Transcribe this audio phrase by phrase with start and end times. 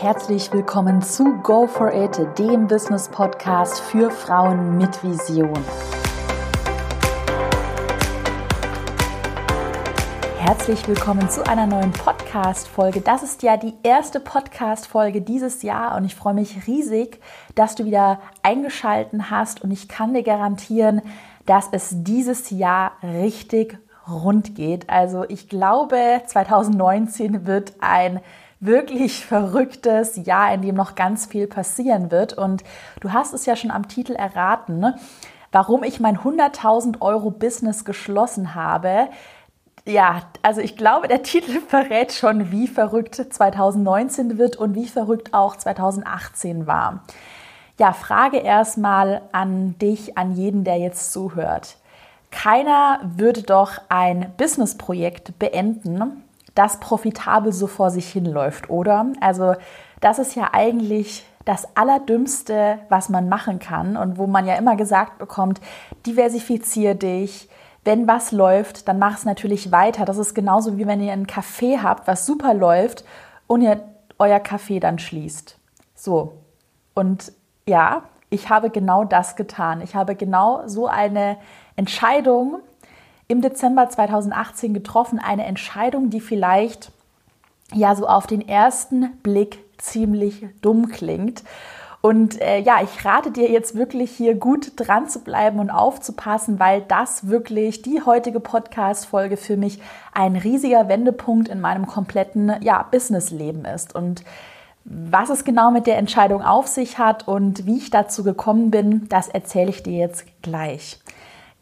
[0.00, 5.52] Herzlich willkommen zu Go for It, dem Business Podcast für Frauen mit Vision.
[10.38, 13.02] Herzlich willkommen zu einer neuen Podcast-Folge.
[13.02, 17.20] Das ist ja die erste Podcast-Folge dieses Jahr und ich freue mich riesig,
[17.54, 21.02] dass du wieder eingeschalten hast und ich kann dir garantieren,
[21.44, 23.78] dass es dieses Jahr richtig
[24.08, 24.88] rund geht.
[24.88, 28.20] Also ich glaube, 2019 wird ein
[28.60, 32.34] wirklich verrücktes Jahr, in dem noch ganz viel passieren wird.
[32.34, 32.62] Und
[33.00, 34.98] du hast es ja schon am Titel erraten, ne?
[35.50, 39.08] warum ich mein 100.000 Euro Business geschlossen habe.
[39.86, 45.34] Ja, also ich glaube, der Titel verrät schon, wie verrückt 2019 wird und wie verrückt
[45.34, 47.04] auch 2018 war.
[47.78, 51.78] Ja, Frage erstmal an dich, an jeden, der jetzt zuhört.
[52.30, 56.22] Keiner würde doch ein Businessprojekt beenden,
[56.60, 59.06] das profitabel so vor sich hinläuft, oder?
[59.22, 59.54] Also
[60.02, 64.76] das ist ja eigentlich das Allerdümmste, was man machen kann und wo man ja immer
[64.76, 65.58] gesagt bekommt,
[66.04, 67.48] diversifizier dich.
[67.82, 70.04] Wenn was läuft, dann mach es natürlich weiter.
[70.04, 73.04] Das ist genauso wie wenn ihr einen Café habt, was super läuft
[73.46, 73.82] und ihr
[74.18, 75.56] euer Café dann schließt.
[75.94, 76.34] So.
[76.92, 77.32] Und
[77.66, 79.80] ja, ich habe genau das getan.
[79.80, 81.38] Ich habe genau so eine
[81.76, 82.60] Entscheidung
[83.30, 85.18] im Dezember 2018 getroffen.
[85.18, 86.90] Eine Entscheidung, die vielleicht
[87.72, 91.44] ja so auf den ersten Blick ziemlich dumm klingt.
[92.02, 96.58] Und äh, ja, ich rate dir jetzt wirklich hier gut dran zu bleiben und aufzupassen,
[96.58, 99.80] weil das wirklich die heutige Podcast-Folge für mich
[100.12, 103.94] ein riesiger Wendepunkt in meinem kompletten ja, Businessleben ist.
[103.94, 104.24] Und
[104.84, 109.06] was es genau mit der Entscheidung auf sich hat und wie ich dazu gekommen bin,
[109.10, 110.98] das erzähle ich dir jetzt gleich.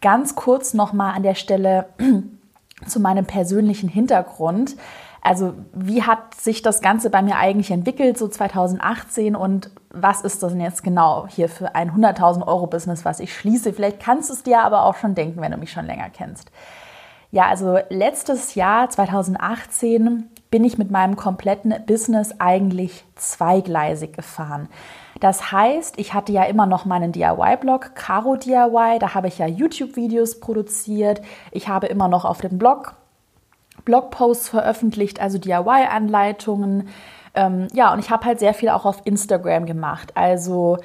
[0.00, 1.86] Ganz kurz nochmal an der Stelle
[2.86, 4.76] zu meinem persönlichen Hintergrund.
[5.20, 10.42] Also wie hat sich das Ganze bei mir eigentlich entwickelt, so 2018 und was ist
[10.42, 13.72] das denn jetzt genau hier für ein 100.000 Euro Business, was ich schließe?
[13.72, 16.50] Vielleicht kannst du es dir aber auch schon denken, wenn du mich schon länger kennst.
[17.30, 24.68] Ja, also letztes Jahr 2018 bin ich mit meinem kompletten Business eigentlich zweigleisig gefahren.
[25.20, 29.46] Das heißt, ich hatte ja immer noch meinen DIY-Blog, Caro DIY, da habe ich ja
[29.46, 31.20] YouTube-Videos produziert.
[31.50, 32.94] Ich habe immer noch auf dem Blog
[33.84, 36.88] Blogposts veröffentlicht, also DIY-Anleitungen.
[37.34, 40.12] Ähm, ja, und ich habe halt sehr viel auch auf Instagram gemacht.
[40.14, 40.78] Also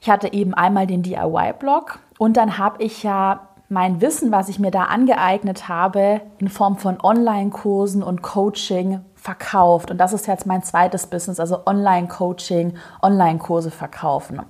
[0.00, 4.58] ich hatte eben einmal den DIY-Blog und dann habe ich ja mein Wissen, was ich
[4.58, 9.90] mir da angeeignet habe, in Form von Online-Kursen und Coaching verkauft.
[9.90, 14.40] Und das ist jetzt mein zweites Business, also Online-Coaching, Online-Kurse verkaufen.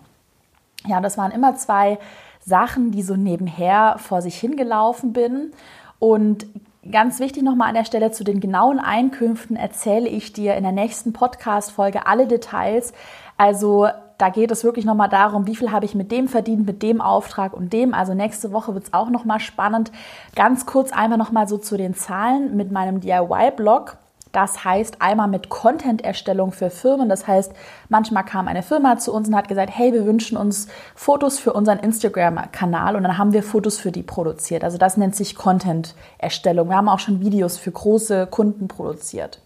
[0.87, 1.99] Ja, das waren immer zwei
[2.41, 5.53] Sachen, die so nebenher vor sich hingelaufen bin.
[5.99, 6.47] Und
[6.91, 10.73] ganz wichtig nochmal an der Stelle zu den genauen Einkünften erzähle ich dir in der
[10.73, 12.93] nächsten Podcast-Folge alle Details.
[13.37, 16.83] Also da geht es wirklich nochmal darum, wie viel habe ich mit dem verdient, mit
[16.83, 17.95] dem Auftrag und dem.
[17.95, 19.93] Also nächste Woche wird es auch nochmal spannend.
[20.35, 23.97] Ganz kurz einmal nochmal so zu den Zahlen mit meinem DIY-Blog.
[24.33, 27.09] Das heißt einmal mit Content-Erstellung für Firmen.
[27.09, 27.53] Das heißt,
[27.89, 31.53] manchmal kam eine Firma zu uns und hat gesagt, hey, wir wünschen uns Fotos für
[31.53, 34.65] unseren Instagram-Kanal und dann haben wir Fotos für die produziert.
[34.65, 36.69] Also das nennt sich Content-Erstellung.
[36.69, 39.41] Wir haben auch schon Videos für große Kunden produziert.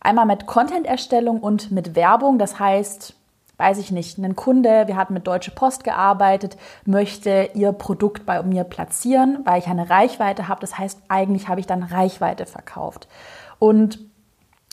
[0.00, 2.38] Einmal mit Content-Erstellung und mit Werbung.
[2.38, 3.14] Das heißt,
[3.56, 8.42] weiß ich nicht, ein Kunde, wir hatten mit Deutsche Post gearbeitet, möchte ihr Produkt bei
[8.42, 10.60] mir platzieren, weil ich eine Reichweite habe.
[10.60, 13.08] Das heißt, eigentlich habe ich dann Reichweite verkauft.
[13.58, 13.98] Und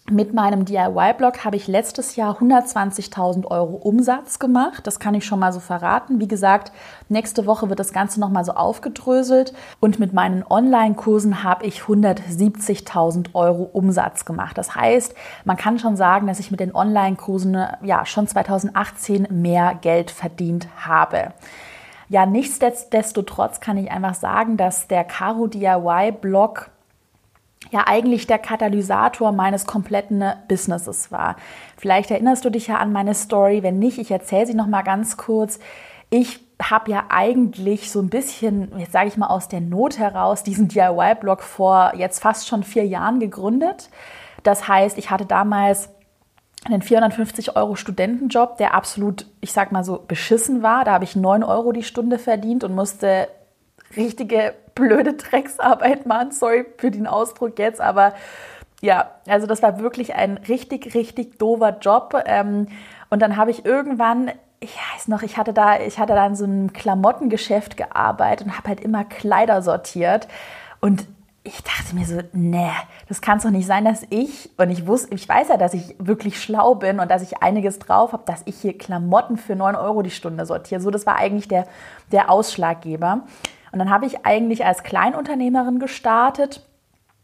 [0.10, 4.86] mit meinem DIY-Blog habe ich letztes Jahr 120.000 Euro Umsatz gemacht.
[4.86, 6.20] Das kann ich schon mal so verraten.
[6.20, 6.74] Wie gesagt,
[7.08, 9.54] nächste Woche wird das Ganze nochmal so aufgedröselt.
[9.80, 14.58] Und mit meinen Online-Kursen habe ich 170.000 Euro Umsatz gemacht.
[14.58, 15.16] Das heißt,
[15.46, 20.68] man kann schon sagen, dass ich mit den Online-Kursen ja schon 2018 mehr Geld verdient
[20.86, 21.32] habe.
[22.10, 26.70] Ja, nichtsdestotrotz kann ich einfach sagen, dass der Caro DIY-Blog
[27.72, 31.38] ja eigentlich der Katalysator meines kompletten Businesses war.
[31.78, 33.64] Vielleicht erinnerst du dich ja an meine Story.
[33.64, 35.60] Wenn nicht, ich erzähle sie noch mal ganz kurz.
[36.10, 40.44] Ich habe ja eigentlich so ein bisschen, jetzt sage ich mal aus der Not heraus,
[40.44, 43.90] diesen DIY-Blog vor jetzt fast schon vier Jahren gegründet.
[44.44, 45.90] Das heißt, ich hatte damals
[46.66, 50.84] einen 450 Euro Studentenjob, der absolut, ich sag mal so, beschissen war.
[50.84, 53.30] Da habe ich 9 Euro die Stunde verdient und musste
[53.96, 56.32] richtige blöde Drecksarbeit machen.
[56.32, 58.14] Sorry für den Ausdruck jetzt, aber
[58.82, 62.22] ja, also das war wirklich ein richtig, richtig doofer Job.
[62.26, 62.68] Ähm,
[63.10, 66.36] und dann habe ich irgendwann, ich weiß noch, ich hatte da, ich hatte da in
[66.36, 70.28] so einem Klamottengeschäft gearbeitet und habe halt immer Kleider sortiert.
[70.80, 71.06] Und
[71.44, 72.72] ich dachte mir so, nee,
[73.08, 75.74] das kann es doch nicht sein, dass ich, und ich wusste, ich weiß ja, dass
[75.74, 79.56] ich wirklich schlau bin und dass ich einiges drauf habe, dass ich hier Klamotten für
[79.56, 80.82] 9 Euro die Stunde sortiere.
[80.82, 81.66] So, das war eigentlich der,
[82.12, 83.24] der Ausschlaggeber.
[83.72, 86.66] Und dann habe ich eigentlich als Kleinunternehmerin gestartet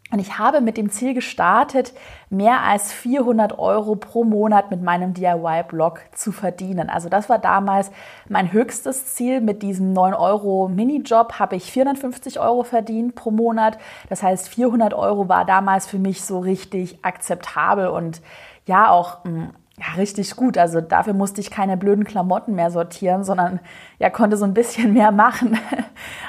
[0.09, 1.93] und ich habe mit dem Ziel gestartet,
[2.29, 6.89] mehr als 400 Euro pro Monat mit meinem DIY-Blog zu verdienen.
[6.89, 7.91] Also das war damals
[8.29, 9.41] mein höchstes Ziel.
[9.41, 13.77] Mit diesem 9 Euro Minijob habe ich 450 Euro verdient pro Monat.
[14.07, 18.21] Das heißt, 400 Euro war damals für mich so richtig akzeptabel und
[18.65, 20.57] ja auch hm, ja, richtig gut.
[20.57, 23.59] Also dafür musste ich keine blöden Klamotten mehr sortieren, sondern
[23.99, 25.59] ja, konnte so ein bisschen mehr machen,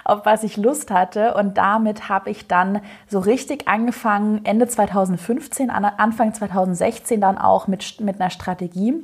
[0.04, 1.34] auf was ich Lust hatte.
[1.34, 8.00] Und damit habe ich dann so richtig angefangen, Ende 2015, Anfang 2016 dann auch mit,
[8.00, 9.02] mit einer Strategie.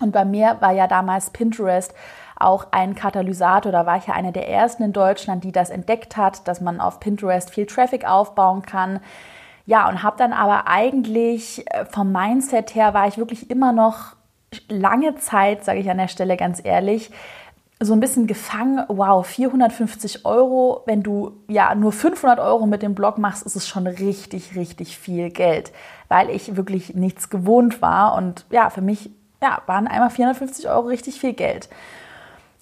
[0.00, 1.92] Und bei mir war ja damals Pinterest
[2.36, 3.72] auch ein Katalysator.
[3.72, 6.80] Da war ich ja eine der ersten in Deutschland, die das entdeckt hat, dass man
[6.80, 9.00] auf Pinterest viel Traffic aufbauen kann
[9.68, 14.16] ja, und habe dann aber eigentlich äh, vom Mindset her war ich wirklich immer noch
[14.70, 17.10] lange Zeit, sage ich an der Stelle ganz ehrlich,
[17.78, 22.94] so ein bisschen gefangen, wow, 450 Euro, wenn du ja nur 500 Euro mit dem
[22.94, 25.70] Blog machst, ist es schon richtig, richtig viel Geld,
[26.08, 29.10] weil ich wirklich nichts gewohnt war und ja, für mich
[29.42, 31.68] ja, waren einmal 450 Euro richtig viel Geld.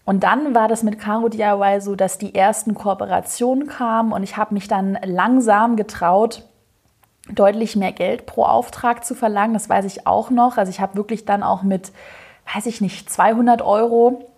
[0.04, 4.36] Und dann war das mit Caro DIY so, dass die ersten Kooperationen kamen und ich
[4.36, 6.42] habe mich dann langsam getraut,
[7.28, 9.54] deutlich mehr Geld pro Auftrag zu verlangen.
[9.54, 10.56] Das weiß ich auch noch.
[10.56, 11.92] Also ich habe wirklich dann auch mit,
[12.54, 14.30] weiß ich nicht, 200 Euro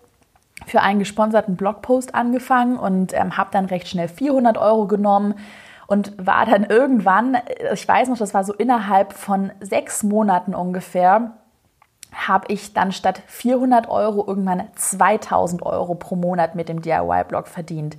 [0.67, 5.35] für einen gesponserten Blogpost angefangen und ähm, habe dann recht schnell 400 Euro genommen
[5.87, 7.39] und war dann irgendwann,
[7.73, 11.33] ich weiß noch, das war so innerhalb von sechs Monaten ungefähr,
[12.13, 17.97] habe ich dann statt 400 Euro irgendwann 2000 Euro pro Monat mit dem DIY-Blog verdient.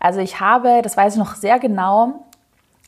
[0.00, 2.24] Also ich habe, das weiß ich noch sehr genau,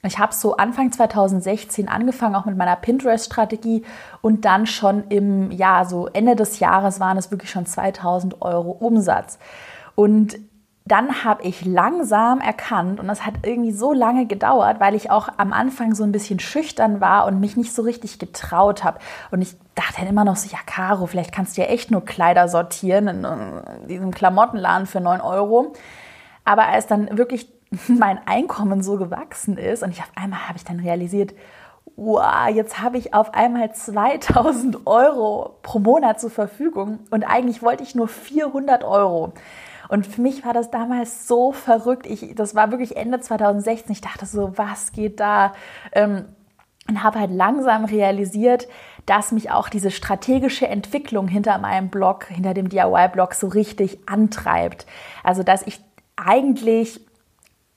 [0.04, 3.84] ich habe so Anfang 2016 angefangen, auch mit meiner Pinterest-Strategie
[4.20, 8.72] und dann schon im Jahr, so Ende des Jahres waren es wirklich schon 2000 Euro
[8.72, 9.38] Umsatz.
[9.94, 10.38] Und
[10.84, 15.28] dann habe ich langsam erkannt, und das hat irgendwie so lange gedauert, weil ich auch
[15.36, 18.98] am Anfang so ein bisschen schüchtern war und mich nicht so richtig getraut habe.
[19.30, 22.04] Und ich dachte dann immer noch so, ja, Caro, vielleicht kannst du ja echt nur
[22.04, 25.74] Kleider sortieren in, in diesem Klamottenladen für 9 Euro.
[26.44, 27.48] Aber als dann wirklich
[27.88, 31.34] mein Einkommen so gewachsen ist und ich auf einmal habe ich dann realisiert,
[31.96, 37.82] wow, jetzt habe ich auf einmal 2000 Euro pro Monat zur Verfügung und eigentlich wollte
[37.82, 39.32] ich nur 400 Euro.
[39.88, 42.06] Und für mich war das damals so verrückt.
[42.06, 43.92] Ich, das war wirklich Ende 2016.
[43.92, 45.52] Ich dachte so, was geht da?
[45.92, 46.24] Ähm,
[46.88, 48.68] und habe halt langsam realisiert,
[49.06, 54.86] dass mich auch diese strategische Entwicklung hinter meinem Blog, hinter dem DIY-Blog so richtig antreibt.
[55.22, 55.80] Also, dass ich
[56.16, 57.00] eigentlich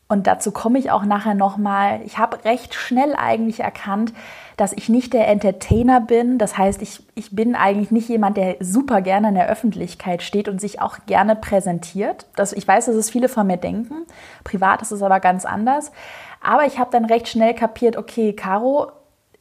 [0.07, 2.01] und dazu komme ich auch nachher nochmal.
[2.05, 4.13] Ich habe recht schnell eigentlich erkannt,
[4.55, 6.37] dass ich nicht der Entertainer bin.
[6.37, 10.47] Das heißt, ich, ich bin eigentlich nicht jemand, der super gerne in der Öffentlichkeit steht
[10.47, 12.27] und sich auch gerne präsentiert.
[12.35, 14.05] Das, ich weiß, dass es viele von mir denken.
[14.43, 15.91] Privat ist es aber ganz anders.
[16.39, 18.91] Aber ich habe dann recht schnell kapiert, okay, Caro,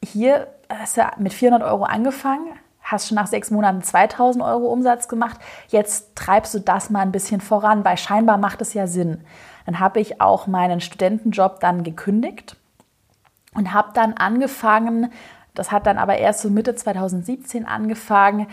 [0.03, 2.47] hier hast du mit 400 Euro angefangen,
[2.83, 5.39] hast schon nach sechs Monaten 2000 Euro Umsatz gemacht.
[5.69, 9.21] Jetzt treibst du das mal ein bisschen voran, weil scheinbar macht es ja Sinn.
[9.67, 12.57] Dann habe ich auch meinen Studentenjob dann gekündigt
[13.55, 15.11] und habe dann angefangen,
[15.55, 18.49] das hat dann aber erst so Mitte 2017 angefangen,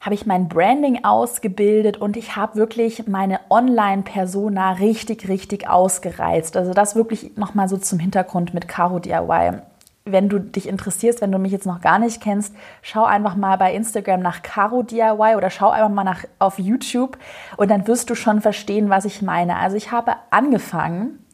[0.00, 6.56] habe ich mein Branding ausgebildet und ich habe wirklich meine Online-Persona richtig, richtig ausgereizt.
[6.56, 9.60] Also das wirklich nochmal so zum Hintergrund mit Caro DIY
[10.04, 13.56] wenn du dich interessierst, wenn du mich jetzt noch gar nicht kennst, schau einfach mal
[13.56, 17.18] bei Instagram nach Caro DIY oder schau einfach mal nach, auf YouTube
[17.56, 19.56] und dann wirst du schon verstehen, was ich meine.
[19.56, 21.24] Also ich habe angefangen,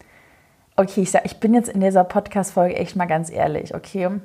[0.77, 4.11] okay, ich, sag, ich bin jetzt in dieser Podcast-Folge echt mal ganz ehrlich, okay?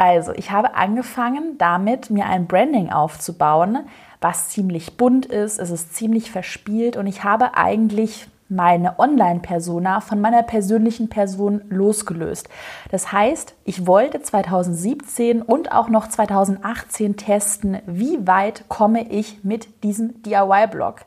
[0.00, 3.80] Also, ich habe angefangen damit, mir ein Branding aufzubauen,
[4.20, 10.20] was ziemlich bunt ist, es ist ziemlich verspielt und ich habe eigentlich meine Online-Persona von
[10.20, 12.48] meiner persönlichen Person losgelöst.
[12.90, 19.82] Das heißt, ich wollte 2017 und auch noch 2018 testen, wie weit komme ich mit
[19.82, 21.02] diesem DIY-Blog,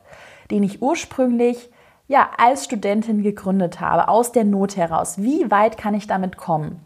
[0.50, 1.70] den ich ursprünglich
[2.08, 5.18] ja als Studentin gegründet habe, aus der Not heraus.
[5.18, 6.80] Wie weit kann ich damit kommen?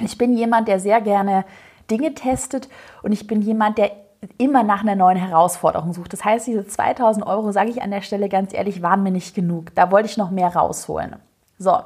[0.00, 1.44] Ich bin jemand, der sehr gerne
[1.90, 2.68] Dinge testet
[3.02, 3.90] und ich bin jemand, der
[4.38, 6.12] immer nach einer neuen Herausforderung sucht.
[6.12, 9.34] Das heißt, diese 2000 Euro, sage ich an der Stelle ganz ehrlich, waren mir nicht
[9.34, 9.74] genug.
[9.74, 11.16] Da wollte ich noch mehr rausholen.
[11.58, 11.78] So.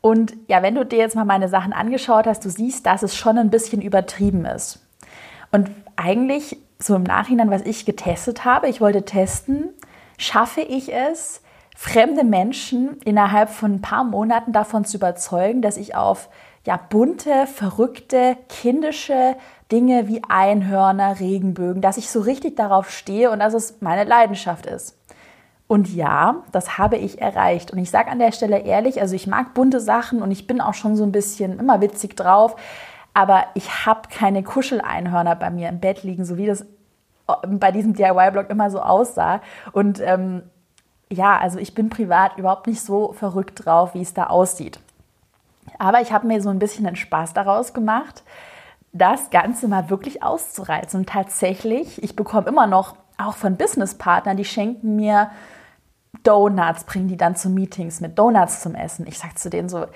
[0.00, 3.16] Und ja, wenn du dir jetzt mal meine Sachen angeschaut hast, du siehst, dass es
[3.16, 4.80] schon ein bisschen übertrieben ist.
[5.52, 9.70] Und eigentlich so im Nachhinein, was ich getestet habe, ich wollte testen,
[10.18, 11.42] schaffe ich es,
[11.76, 16.28] fremde Menschen innerhalb von ein paar Monaten davon zu überzeugen, dass ich auf
[16.64, 19.36] ja, bunte, verrückte, kindische
[19.72, 24.66] Dinge wie Einhörner, Regenbögen, dass ich so richtig darauf stehe und dass es meine Leidenschaft
[24.66, 24.96] ist.
[25.66, 27.72] Und ja, das habe ich erreicht.
[27.72, 30.60] Und ich sage an der Stelle ehrlich, also ich mag bunte Sachen und ich bin
[30.60, 32.54] auch schon so ein bisschen immer witzig drauf,
[33.14, 36.66] aber ich habe keine Kuscheleinhörner bei mir im Bett liegen, so wie das
[37.48, 39.40] bei diesem DIY-Blog immer so aussah.
[39.72, 40.42] Und ähm,
[41.10, 44.78] ja, also ich bin privat überhaupt nicht so verrückt drauf, wie es da aussieht.
[45.78, 48.22] Aber ich habe mir so ein bisschen den Spaß daraus gemacht,
[48.98, 51.00] das Ganze mal wirklich auszureizen.
[51.00, 55.30] Und tatsächlich, ich bekomme immer noch auch von Businesspartnern, die schenken mir
[56.22, 59.06] Donuts, bringen die dann zu Meetings mit Donuts zum Essen.
[59.06, 59.86] Ich sage zu denen so,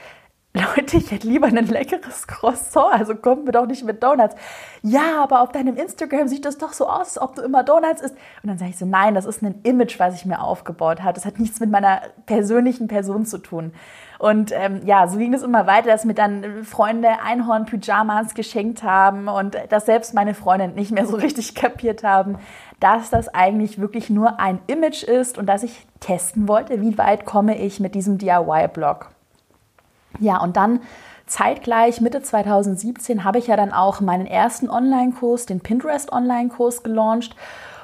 [0.52, 4.34] Leute, ich hätte lieber ein leckeres Croissant, also kommt mir doch nicht mit Donuts.
[4.82, 8.00] Ja, aber auf deinem Instagram sieht das doch so aus, als ob du immer Donuts
[8.00, 8.16] isst.
[8.42, 11.14] Und dann sage ich so, nein, das ist ein Image, was ich mir aufgebaut habe.
[11.14, 13.72] Das hat nichts mit meiner persönlichen Person zu tun.
[14.20, 19.28] Und ähm, ja, so ging es immer weiter, dass mir dann Freunde Einhorn-Pyjamas geschenkt haben
[19.28, 22.36] und dass selbst meine Freunde nicht mehr so richtig kapiert haben,
[22.80, 27.24] dass das eigentlich wirklich nur ein Image ist und dass ich testen wollte, wie weit
[27.24, 29.08] komme ich mit diesem DIY-Blog.
[30.18, 30.80] Ja, und dann
[31.24, 37.36] zeitgleich, Mitte 2017, habe ich ja dann auch meinen ersten Online-Kurs, den Pinterest-Online-Kurs gelauncht.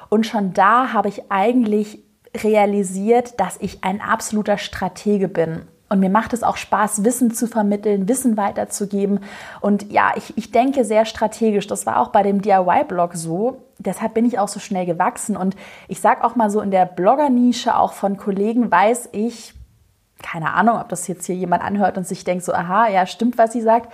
[0.09, 2.03] Und schon da habe ich eigentlich
[2.35, 5.63] realisiert, dass ich ein absoluter Stratege bin.
[5.89, 9.21] Und mir macht es auch Spaß, Wissen zu vermitteln, Wissen weiterzugeben.
[9.61, 11.67] Und ja, ich, ich denke sehr strategisch.
[11.67, 13.61] Das war auch bei dem DIY-Blog so.
[13.79, 15.37] Deshalb bin ich auch so schnell gewachsen.
[15.37, 15.55] Und
[15.87, 19.53] ich sage auch mal so, in der Blogger-Nische auch von Kollegen weiß ich,
[20.21, 23.37] keine Ahnung, ob das jetzt hier jemand anhört und sich denkt so, aha, ja, stimmt,
[23.37, 23.93] was sie sagt,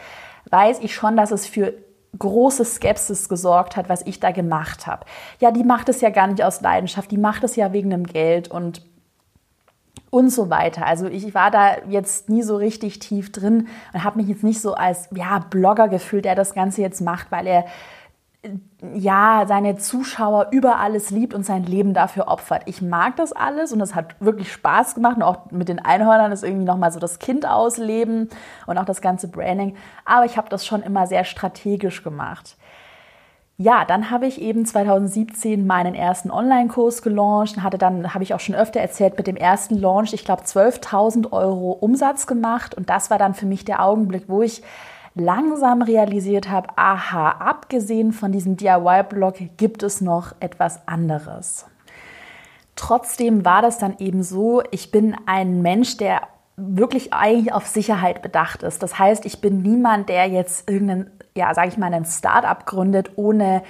[0.49, 1.73] weiß ich schon, dass es für
[2.17, 5.05] große Skepsis gesorgt hat, was ich da gemacht habe.
[5.39, 8.05] Ja, die macht es ja gar nicht aus Leidenschaft, die macht es ja wegen dem
[8.05, 8.81] Geld und
[10.13, 10.85] und so weiter.
[10.85, 14.61] Also ich war da jetzt nie so richtig tief drin und habe mich jetzt nicht
[14.61, 17.65] so als ja, Blogger gefühlt, der das Ganze jetzt macht, weil er
[18.93, 22.63] ja, seine Zuschauer über alles liebt und sein Leben dafür opfert.
[22.65, 25.15] Ich mag das alles und das hat wirklich Spaß gemacht.
[25.15, 28.29] Und auch mit den Einhörnern ist irgendwie nochmal so das Kind ausleben
[28.67, 29.75] und auch das ganze Branding.
[30.05, 32.57] Aber ich habe das schon immer sehr strategisch gemacht.
[33.57, 38.33] Ja, dann habe ich eben 2017 meinen ersten Online-Kurs gelauncht und hatte dann, habe ich
[38.33, 42.73] auch schon öfter erzählt, mit dem ersten Launch, ich glaube, 12.000 Euro Umsatz gemacht.
[42.73, 44.63] Und das war dann für mich der Augenblick, wo ich
[45.15, 51.65] langsam realisiert habe, aha, abgesehen von diesem DIY-Blog gibt es noch etwas anderes.
[52.75, 56.21] Trotzdem war das dann eben so, ich bin ein Mensch, der
[56.55, 58.81] wirklich eigentlich auf Sicherheit bedacht ist.
[58.81, 63.11] Das heißt, ich bin niemand, der jetzt irgendeinen, ja, sage ich mal, einen Start-up gründet
[63.15, 63.63] ohne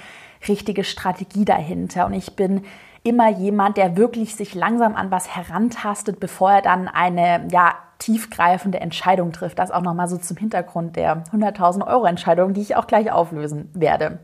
[0.48, 2.06] richtige Strategie dahinter.
[2.06, 2.64] Und ich bin
[3.02, 8.80] immer jemand, der wirklich sich langsam an was herantastet, bevor er dann eine, ja, tiefgreifende
[8.80, 9.58] Entscheidung trifft.
[9.58, 13.70] Das auch nochmal so zum Hintergrund der 100.000 Euro Entscheidung, die ich auch gleich auflösen
[13.72, 14.18] werde.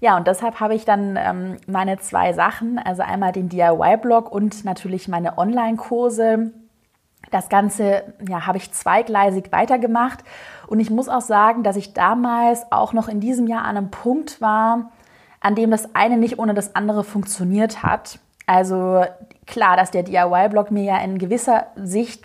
[0.00, 4.64] Ja, und deshalb habe ich dann ähm, meine zwei Sachen, also einmal den DIY-Blog und
[4.64, 6.52] natürlich meine Online-Kurse.
[7.30, 10.24] Das Ganze ja, habe ich zweigleisig weitergemacht.
[10.70, 13.90] Und ich muss auch sagen, dass ich damals auch noch in diesem Jahr an einem
[13.90, 14.92] Punkt war,
[15.40, 18.20] an dem das eine nicht ohne das andere funktioniert hat.
[18.46, 19.04] Also
[19.48, 22.24] klar, dass der DIY-Blog mir ja in gewisser Sicht,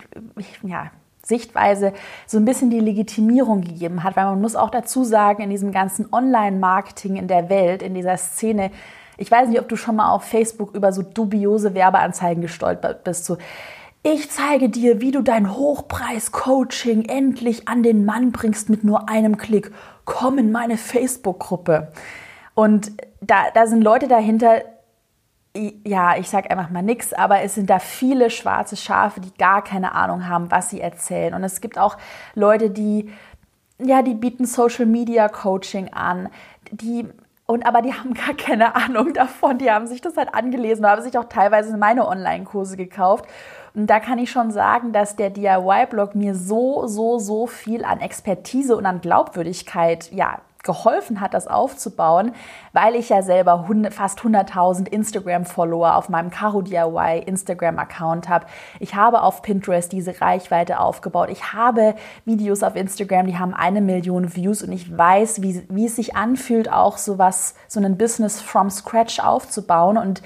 [0.62, 0.92] ja,
[1.24, 1.92] Sichtweise
[2.28, 5.72] so ein bisschen die Legitimierung gegeben hat, weil man muss auch dazu sagen, in diesem
[5.72, 8.70] ganzen Online-Marketing in der Welt, in dieser Szene,
[9.16, 13.24] ich weiß nicht, ob du schon mal auf Facebook über so dubiose Werbeanzeigen gestolpert bist,
[13.24, 13.38] so
[14.14, 19.36] ich zeige dir, wie du dein Hochpreis-Coaching endlich an den Mann bringst mit nur einem
[19.36, 19.72] Klick.
[20.04, 21.90] Komm in meine Facebook-Gruppe.
[22.54, 24.62] Und da, da sind Leute dahinter,
[25.84, 29.64] ja, ich sage einfach mal nichts, aber es sind da viele schwarze Schafe, die gar
[29.64, 31.34] keine Ahnung haben, was sie erzählen.
[31.34, 31.96] Und es gibt auch
[32.36, 33.10] Leute, die,
[33.80, 36.28] ja, die bieten Social Media Coaching an,
[36.70, 37.08] die
[37.46, 39.58] und aber die haben gar keine Ahnung davon.
[39.58, 43.24] Die haben sich das halt angelesen, haben sich auch teilweise meine Online-Kurse gekauft.
[43.76, 48.00] Und da kann ich schon sagen, dass der DIY-Blog mir so, so, so viel an
[48.00, 52.32] Expertise und an Glaubwürdigkeit ja, geholfen hat, das aufzubauen,
[52.72, 58.46] weil ich ja selber fast 100.000 Instagram-Follower auf meinem Caro DIY Instagram-Account habe.
[58.80, 61.28] Ich habe auf Pinterest diese Reichweite aufgebaut.
[61.30, 65.84] Ich habe Videos auf Instagram, die haben eine Million Views und ich weiß, wie, wie
[65.84, 70.22] es sich anfühlt, auch sowas, so ein Business from scratch aufzubauen und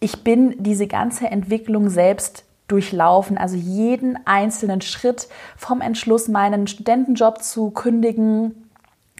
[0.00, 7.42] ich bin diese ganze Entwicklung selbst durchlaufen, also jeden einzelnen Schritt vom Entschluss, meinen Studentenjob
[7.42, 8.70] zu kündigen,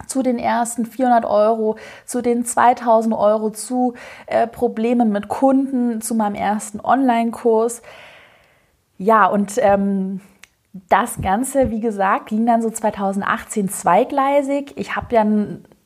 [0.07, 1.77] zu den ersten 400 Euro,
[2.07, 3.95] zu den 2000 Euro, zu
[4.27, 7.83] äh, Problemen mit Kunden, zu meinem ersten Online-Kurs.
[8.99, 10.21] Ja, und ähm,
[10.89, 14.73] das Ganze, wie gesagt, ging dann so 2018 zweigleisig.
[14.77, 15.25] Ich habe ja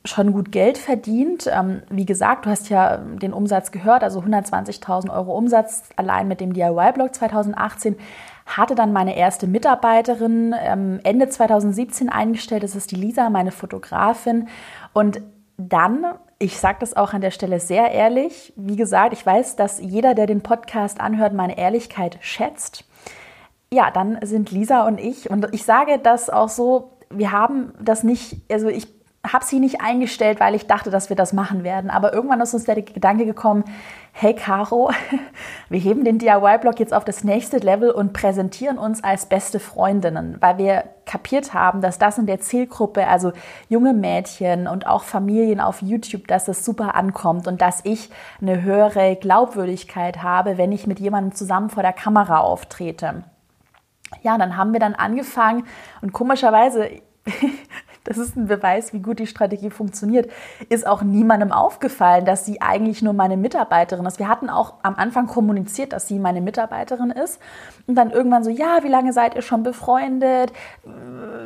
[0.05, 1.49] schon gut Geld verdient.
[1.51, 6.39] Ähm, wie gesagt, du hast ja den Umsatz gehört, also 120.000 Euro Umsatz allein mit
[6.39, 7.97] dem DIY-Blog 2018.
[8.45, 12.63] Hatte dann meine erste Mitarbeiterin ähm, Ende 2017 eingestellt.
[12.63, 14.47] Das ist die Lisa, meine Fotografin.
[14.93, 15.21] Und
[15.57, 16.05] dann,
[16.37, 20.13] ich sage das auch an der Stelle sehr ehrlich, wie gesagt, ich weiß, dass jeder,
[20.13, 22.85] der den Podcast anhört, meine Ehrlichkeit schätzt
[23.73, 28.03] ja, dann sind Lisa und ich, und ich sage das auch so, wir haben das
[28.03, 28.87] nicht, also ich
[29.31, 31.89] habe sie nicht eingestellt, weil ich dachte, dass wir das machen werden.
[31.89, 33.63] Aber irgendwann ist uns der Gedanke gekommen,
[34.11, 34.91] hey Caro,
[35.69, 40.37] wir heben den DIY-Blog jetzt auf das nächste Level und präsentieren uns als beste Freundinnen,
[40.39, 43.31] weil wir kapiert haben, dass das in der Zielgruppe, also
[43.69, 48.09] junge Mädchen und auch Familien auf YouTube, dass es super ankommt und dass ich
[48.41, 53.23] eine höhere Glaubwürdigkeit habe, wenn ich mit jemandem zusammen vor der Kamera auftrete
[54.23, 55.65] ja, dann haben wir dann angefangen
[56.01, 56.89] und komischerweise,
[58.05, 60.31] das ist ein Beweis, wie gut die Strategie funktioniert,
[60.69, 64.19] ist auch niemandem aufgefallen, dass sie eigentlich nur meine Mitarbeiterin ist.
[64.19, 67.41] Wir hatten auch am Anfang kommuniziert, dass sie meine Mitarbeiterin ist
[67.87, 70.53] und dann irgendwann so, ja, wie lange seid ihr schon befreundet?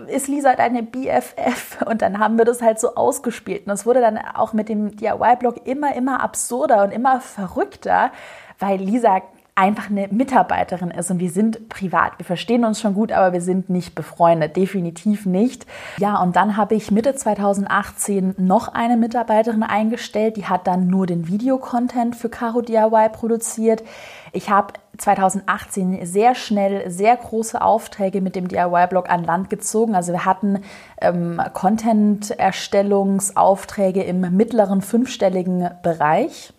[0.07, 1.81] Ist Lisa deine BFF?
[1.85, 4.95] Und dann haben wir das halt so ausgespielt und das wurde dann auch mit dem
[4.95, 8.11] DIY-Blog immer, immer absurder und immer verrückter,
[8.59, 9.21] weil Lisa
[9.59, 12.13] einfach eine Mitarbeiterin ist und wir sind privat.
[12.17, 15.65] Wir verstehen uns schon gut, aber wir sind nicht befreundet, definitiv nicht.
[15.97, 21.07] Ja, und dann habe ich Mitte 2018 noch eine Mitarbeiterin eingestellt, die hat dann nur
[21.07, 23.83] den Videocontent für Caro DIY produziert.
[24.31, 29.93] Ich habe 2018 sehr schnell sehr große Aufträge mit dem DIY-Blog an Land gezogen.
[29.93, 30.63] Also wir hatten
[31.01, 36.53] ähm, Content-Erstellungsaufträge im mittleren fünfstelligen Bereich.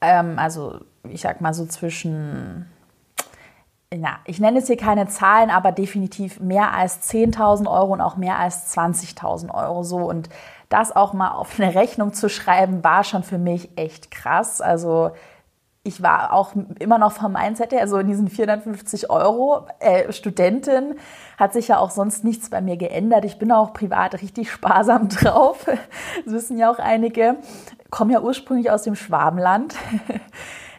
[0.00, 0.80] Ähm, also
[1.10, 2.66] ich sag mal so zwischen,
[3.94, 8.16] na, ich nenne es hier keine Zahlen, aber definitiv mehr als 10.000 Euro und auch
[8.16, 9.98] mehr als 20.000 Euro so.
[9.98, 10.28] Und
[10.68, 14.60] das auch mal auf eine Rechnung zu schreiben, war schon für mich echt krass.
[14.60, 15.12] Also
[15.86, 20.94] ich war auch immer noch vom Mindset her, also in diesen 450 Euro äh, Studentin
[21.38, 23.26] hat sich ja auch sonst nichts bei mir geändert.
[23.26, 25.66] Ich bin auch privat richtig sparsam drauf.
[26.24, 27.36] Das wissen ja auch einige.
[27.90, 29.74] Komme ja ursprünglich aus dem Schwabenland.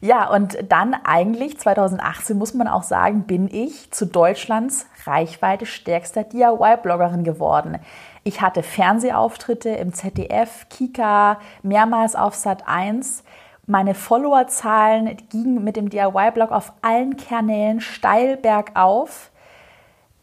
[0.06, 6.24] Ja, und dann eigentlich 2018 muss man auch sagen, bin ich zu Deutschlands Reichweite stärkster
[6.24, 7.80] DIY-Bloggerin geworden.
[8.24, 13.24] Ich hatte Fernsehauftritte im ZDF, Kika, mehrmals auf Sat 1.
[13.66, 19.32] Meine Followerzahlen gingen mit dem DIY-Blog auf allen Kanälen steil bergauf.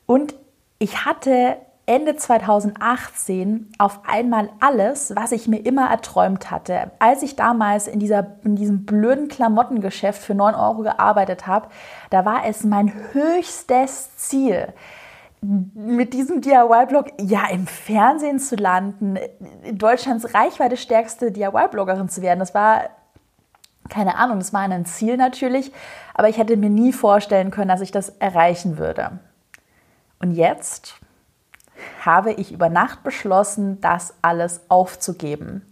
[0.06, 0.36] Und
[0.78, 6.92] ich hatte Ende 2018 auf einmal alles, was ich mir immer erträumt hatte.
[7.00, 11.68] Als ich damals in, dieser, in diesem blöden Klamottengeschäft für 9 Euro gearbeitet habe,
[12.10, 14.72] da war es mein höchstes Ziel,
[15.42, 19.18] mit diesem DIY-Blog ja im Fernsehen zu landen,
[19.72, 22.38] Deutschlands reichweite stärkste DIY-Bloggerin zu werden.
[22.38, 22.90] Das war
[23.88, 25.72] keine Ahnung, das war ein Ziel natürlich,
[26.14, 29.18] aber ich hätte mir nie vorstellen können, dass ich das erreichen würde.
[30.20, 30.94] Und jetzt
[32.04, 35.70] habe ich über Nacht beschlossen, das alles aufzugeben.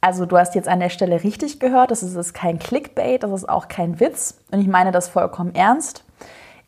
[0.00, 3.48] Also du hast jetzt an der Stelle richtig gehört, das ist kein Clickbait, das ist
[3.48, 6.04] auch kein Witz und ich meine das vollkommen ernst.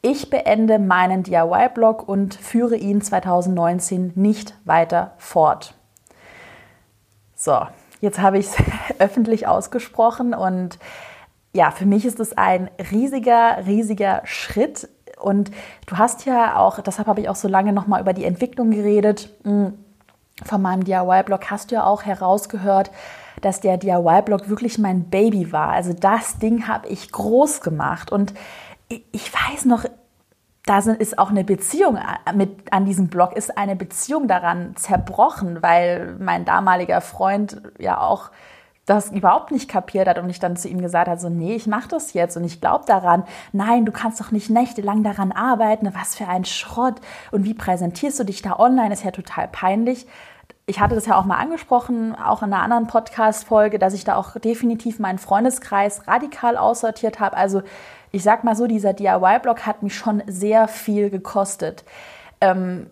[0.01, 5.75] Ich beende meinen DIY-Blog und führe ihn 2019 nicht weiter fort.
[7.35, 7.61] So,
[8.01, 8.57] jetzt habe ich es
[8.99, 10.79] öffentlich ausgesprochen und
[11.53, 14.88] ja, für mich ist es ein riesiger, riesiger Schritt
[15.20, 15.50] und
[15.87, 19.31] du hast ja auch, deshalb habe ich auch so lange nochmal über die Entwicklung geredet.
[19.44, 19.74] Hm,
[20.44, 22.90] von meinem DIY-Blog hast du ja auch herausgehört,
[23.40, 25.70] dass der DIY-Blog wirklich mein Baby war.
[25.70, 28.12] Also das Ding habe ich groß gemacht.
[28.12, 28.35] Und
[28.88, 29.85] ich weiß noch,
[30.64, 31.98] da ist auch eine Beziehung
[32.35, 38.31] mit, an diesem Blog, ist eine Beziehung daran zerbrochen, weil mein damaliger Freund ja auch
[38.88, 41.66] das überhaupt nicht kapiert hat und ich dann zu ihm gesagt habe, so, nee, ich
[41.66, 43.24] mache das jetzt und ich glaube daran.
[43.53, 45.90] Nein, du kannst doch nicht nächtelang daran arbeiten.
[45.94, 46.94] Was für ein Schrott.
[47.31, 48.94] Und wie präsentierst du dich da online?
[48.94, 50.07] Ist ja total peinlich.
[50.64, 54.16] Ich hatte das ja auch mal angesprochen, auch in einer anderen Podcast-Folge, dass ich da
[54.16, 57.37] auch definitiv meinen Freundeskreis radikal aussortiert habe.
[57.37, 57.62] Also
[58.11, 61.85] ich sag mal so, dieser DIY-Blog hat mich schon sehr viel gekostet.
[62.40, 62.88] Ähm,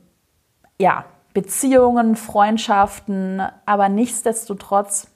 [0.78, 5.08] ja, Beziehungen, Freundschaften, aber nichtsdestotrotz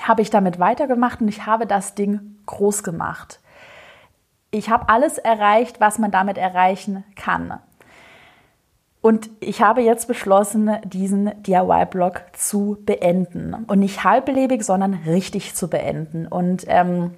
[0.00, 3.40] habe ich damit weitergemacht und ich habe das Ding groß gemacht.
[4.50, 7.58] Ich habe alles erreicht, was man damit erreichen kann.
[9.00, 13.54] Und ich habe jetzt beschlossen, diesen DIY-Blog zu beenden.
[13.66, 16.26] Und nicht halbbelebig, sondern richtig zu beenden.
[16.26, 17.12] Und ähm,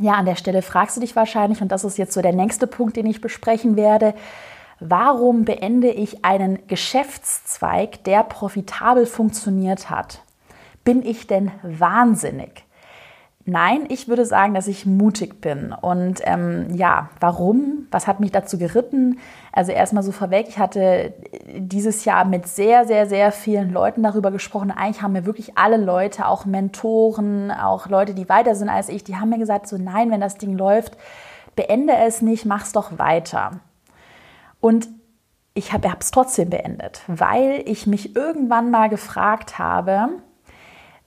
[0.00, 2.66] Ja, an der Stelle fragst du dich wahrscheinlich, und das ist jetzt so der nächste
[2.66, 4.14] Punkt, den ich besprechen werde,
[4.80, 10.22] warum beende ich einen Geschäftszweig, der profitabel funktioniert hat?
[10.88, 12.64] Bin ich denn wahnsinnig?
[13.44, 15.74] Nein, ich würde sagen, dass ich mutig bin.
[15.78, 17.86] Und ähm, ja, warum?
[17.90, 19.18] Was hat mich dazu geritten?
[19.52, 21.12] Also erstmal so vorweg, ich hatte
[21.58, 24.70] dieses Jahr mit sehr, sehr, sehr vielen Leuten darüber gesprochen.
[24.70, 29.04] Eigentlich haben mir wirklich alle Leute, auch Mentoren, auch Leute, die weiter sind als ich,
[29.04, 30.96] die haben mir gesagt, so nein, wenn das Ding läuft,
[31.54, 33.60] beende es nicht, mach's doch weiter.
[34.60, 34.88] Und
[35.52, 40.22] ich habe es trotzdem beendet, weil ich mich irgendwann mal gefragt habe,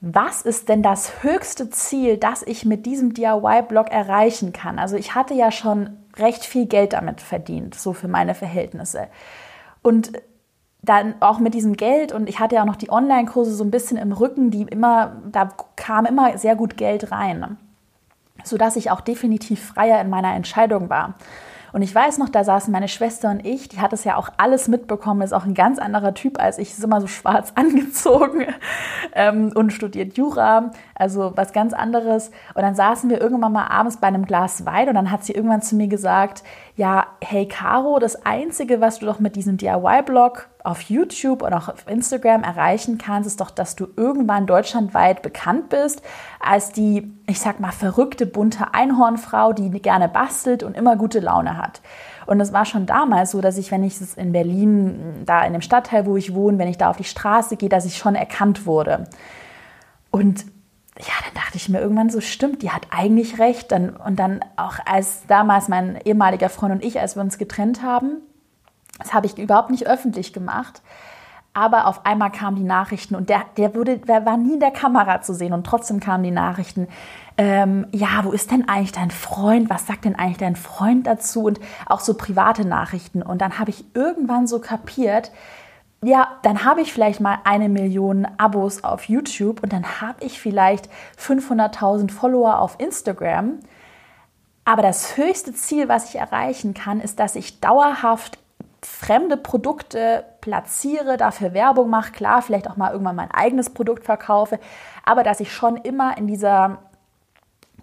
[0.04, 4.80] was ist denn das höchste Ziel, das ich mit diesem DIY-Blog erreichen kann?
[4.80, 9.06] Also ich hatte ja schon recht viel Geld damit verdient, so für meine Verhältnisse.
[9.80, 10.12] Und
[10.82, 13.70] dann auch mit diesem Geld und ich hatte ja auch noch die Online-Kurse so ein
[13.70, 17.56] bisschen im Rücken, die immer, da kam immer sehr gut Geld rein,
[18.42, 21.14] sodass ich auch definitiv freier in meiner Entscheidung war.
[21.72, 24.28] Und ich weiß noch, da saßen meine Schwester und ich, die hat es ja auch
[24.36, 28.46] alles mitbekommen, ist auch ein ganz anderer Typ als ich, ist immer so schwarz angezogen
[29.14, 32.30] ähm, und studiert Jura, also was ganz anderes.
[32.54, 35.32] Und dann saßen wir irgendwann mal abends bei einem Glas Wein und dann hat sie
[35.32, 36.42] irgendwann zu mir gesagt,
[36.76, 41.68] ja, hey Caro, das Einzige, was du doch mit diesem DIY-Blog auf YouTube und auch
[41.68, 46.02] auf Instagram erreichen kannst, ist doch, dass du irgendwann deutschlandweit bekannt bist
[46.40, 51.56] als die, ich sag mal, verrückte, bunte Einhornfrau, die gerne bastelt und immer gute Laune
[51.56, 51.80] hat.
[52.26, 55.62] Und es war schon damals so, dass ich, wenn ich in Berlin, da in dem
[55.62, 58.64] Stadtteil, wo ich wohne, wenn ich da auf die Straße gehe, dass ich schon erkannt
[58.64, 59.08] wurde.
[60.10, 60.44] Und
[60.98, 63.72] ja, dann dachte ich mir irgendwann so, stimmt, die hat eigentlich recht.
[63.72, 68.18] Und dann auch als damals mein ehemaliger Freund und ich, als wir uns getrennt haben,
[68.98, 70.82] das habe ich überhaupt nicht öffentlich gemacht.
[71.54, 74.70] Aber auf einmal kamen die Nachrichten und der, der, wurde, der war nie in der
[74.70, 76.88] Kamera zu sehen und trotzdem kamen die Nachrichten.
[77.36, 79.68] Ähm, ja, wo ist denn eigentlich dein Freund?
[79.68, 81.44] Was sagt denn eigentlich dein Freund dazu?
[81.44, 83.22] Und auch so private Nachrichten.
[83.22, 85.30] Und dann habe ich irgendwann so kapiert,
[86.04, 90.40] ja, dann habe ich vielleicht mal eine Million Abos auf YouTube und dann habe ich
[90.40, 93.60] vielleicht 500.000 Follower auf Instagram.
[94.64, 98.38] Aber das höchste Ziel, was ich erreichen kann, ist, dass ich dauerhaft
[98.84, 104.58] fremde Produkte platziere, dafür Werbung mache, klar, vielleicht auch mal irgendwann mein eigenes Produkt verkaufe,
[105.04, 106.78] aber dass ich schon immer in dieser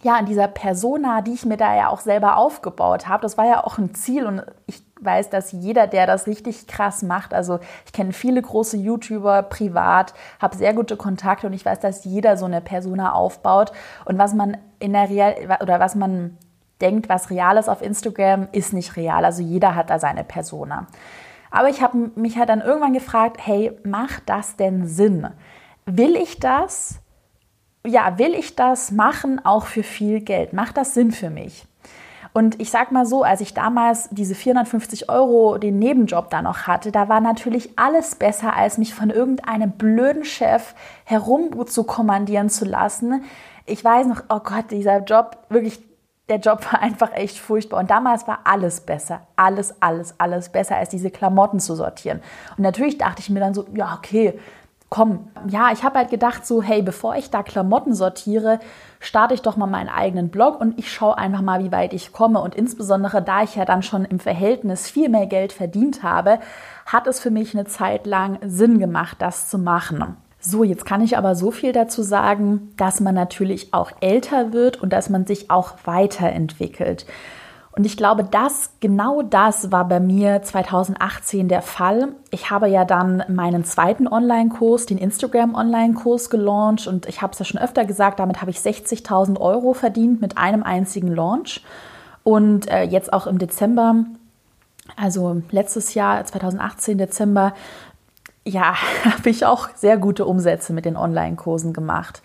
[0.02, 3.46] ja, in dieser Persona, die ich mir da ja auch selber aufgebaut habe, das war
[3.46, 7.60] ja auch ein Ziel und ich weiß, dass jeder, der das richtig krass macht, also
[7.86, 12.38] ich kenne viele große YouTuber privat, habe sehr gute Kontakte und ich weiß, dass jeder
[12.38, 13.72] so eine Persona aufbaut
[14.06, 16.38] und was man in der Real oder was man
[16.82, 19.26] denkt, was real ist auf Instagram, ist nicht real.
[19.26, 20.88] Also jeder hat da seine Persona.
[21.52, 25.28] Aber ich habe mich halt dann irgendwann gefragt, hey, macht das denn Sinn?
[25.86, 27.02] Will ich das?
[27.86, 30.54] ja, will ich das machen, auch für viel Geld?
[30.54, 31.66] Macht das Sinn für mich?
[32.32, 36.68] Und ich sag mal so, als ich damals diese 450 Euro den Nebenjob da noch
[36.68, 42.50] hatte, da war natürlich alles besser, als mich von irgendeinem blöden Chef herum zu kommandieren
[42.50, 43.24] zu lassen.
[43.66, 45.80] Ich weiß noch, oh Gott, dieser Job, wirklich,
[46.30, 47.80] der Job war einfach echt furchtbar.
[47.80, 49.22] Und damals war alles besser.
[49.36, 52.22] Alles, alles, alles besser, als diese Klamotten zu sortieren.
[52.58, 54.40] Und natürlich dachte ich mir dann so, ja, okay,
[54.90, 58.60] komm, ja, ich habe halt gedacht so, hey, bevor ich da Klamotten sortiere,
[59.00, 62.12] starte ich doch mal meinen eigenen Blog und ich schaue einfach mal, wie weit ich
[62.12, 62.42] komme.
[62.42, 66.40] Und insbesondere, da ich ja dann schon im Verhältnis viel mehr Geld verdient habe,
[66.86, 70.18] hat es für mich eine Zeit lang Sinn gemacht, das zu machen.
[70.42, 74.82] So, jetzt kann ich aber so viel dazu sagen, dass man natürlich auch älter wird
[74.82, 77.06] und dass man sich auch weiterentwickelt.
[77.72, 82.10] Und ich glaube, das, genau das war bei mir 2018 der Fall.
[82.32, 87.46] Ich habe ja dann meinen zweiten Online-Kurs, den Instagram-Online-Kurs gelauncht und ich habe es ja
[87.46, 91.62] schon öfter gesagt, damit habe ich 60.000 Euro verdient mit einem einzigen Launch.
[92.24, 94.04] Und äh, jetzt auch im Dezember,
[94.98, 97.54] also letztes Jahr, 2018 Dezember,
[98.50, 102.22] ja, habe ich auch sehr gute Umsätze mit den Online-Kursen gemacht.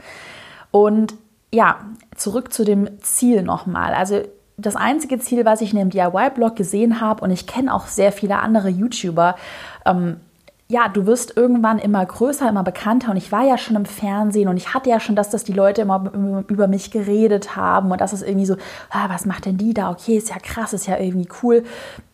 [0.71, 1.15] Und
[1.53, 1.79] ja,
[2.17, 3.95] zurück zu dem Ziel nochmal.
[3.95, 4.23] Also
[4.57, 8.13] das einzige Ziel, was ich in dem DIY-Blog gesehen habe, und ich kenne auch sehr
[8.13, 9.37] viele andere YouTuber,
[9.85, 10.21] ähm,
[10.67, 14.49] ja, du wirst irgendwann immer größer, immer bekannter und ich war ja schon im Fernsehen
[14.49, 16.11] und ich hatte ja schon, dass das die Leute immer
[16.49, 18.57] über mich geredet haben und das ist irgendwie so,
[18.89, 19.91] ah, was macht denn die da?
[19.91, 21.65] Okay, ist ja krass, ist ja irgendwie cool.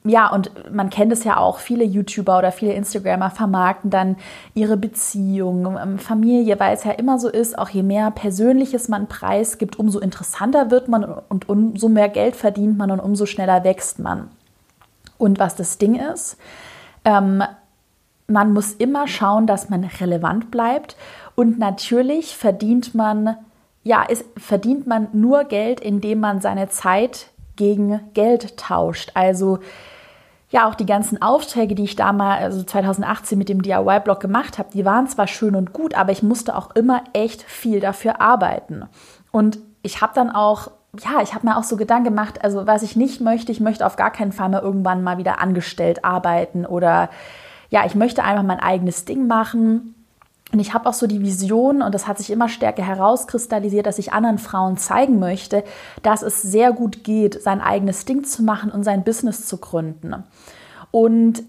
[0.02, 4.16] Ja, und man kennt es ja auch, viele YouTuber oder viele Instagrammer vermarkten dann
[4.54, 9.06] ihre Beziehung, ähm, Familie, weil es ja immer so ist, auch je mehr Persönliches man
[9.06, 14.00] preisgibt, umso interessanter wird man und umso mehr Geld verdient man und umso schneller wächst
[14.00, 14.28] man.
[15.18, 16.36] Und was das Ding ist,
[17.04, 17.44] ähm,
[18.30, 20.96] man muss immer schauen, dass man relevant bleibt
[21.34, 23.36] und natürlich verdient man
[23.82, 29.12] ja, ist, verdient man nur Geld, indem man seine Zeit gegen Geld tauscht.
[29.14, 29.58] Also
[30.50, 34.70] ja, auch die ganzen Aufträge, die ich damals, also 2018 mit dem DIY-Blog gemacht habe,
[34.74, 38.84] die waren zwar schön und gut, aber ich musste auch immer echt viel dafür arbeiten.
[39.30, 42.82] Und ich habe dann auch, ja, ich habe mir auch so Gedanken gemacht, also was
[42.82, 46.66] ich nicht möchte, ich möchte auf gar keinen Fall mal irgendwann mal wieder angestellt arbeiten
[46.66, 47.10] oder
[47.70, 49.94] ja, ich möchte einfach mein eigenes Ding machen.
[50.52, 54.00] Und ich habe auch so die Vision, und das hat sich immer stärker herauskristallisiert, dass
[54.00, 55.62] ich anderen Frauen zeigen möchte,
[56.02, 60.24] dass es sehr gut geht, sein eigenes Ding zu machen und sein Business zu gründen.
[60.90, 61.44] Und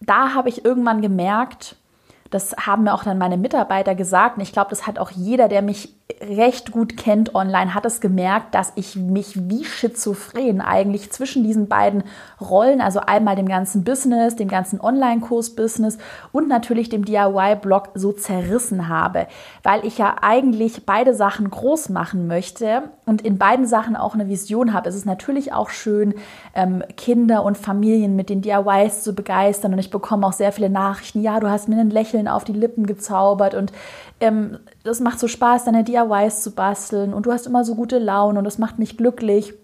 [0.00, 1.76] da habe ich irgendwann gemerkt,
[2.32, 4.36] das haben mir auch dann meine Mitarbeiter gesagt.
[4.36, 8.00] Und ich glaube, das hat auch jeder, der mich recht gut kennt online, hat es
[8.00, 12.04] gemerkt, dass ich mich wie schizophren eigentlich zwischen diesen beiden
[12.40, 15.98] Rollen, also einmal dem ganzen Business, dem ganzen Online-Kurs-Business
[16.32, 19.26] und natürlich dem DIY-Blog so zerrissen habe,
[19.62, 24.28] weil ich ja eigentlich beide Sachen groß machen möchte und in beiden Sachen auch eine
[24.28, 24.88] Vision habe.
[24.88, 26.14] Es ist natürlich auch schön,
[26.54, 30.70] ähm, Kinder und Familien mit den DIYs zu begeistern und ich bekomme auch sehr viele
[30.70, 31.22] Nachrichten.
[31.22, 33.72] Ja, du hast mir ein Lächeln auf die Lippen gezaubert und
[34.20, 37.98] ähm, das macht so Spaß, deine DIYs zu basteln und du hast immer so gute
[37.98, 39.54] Laune und das macht mich glücklich.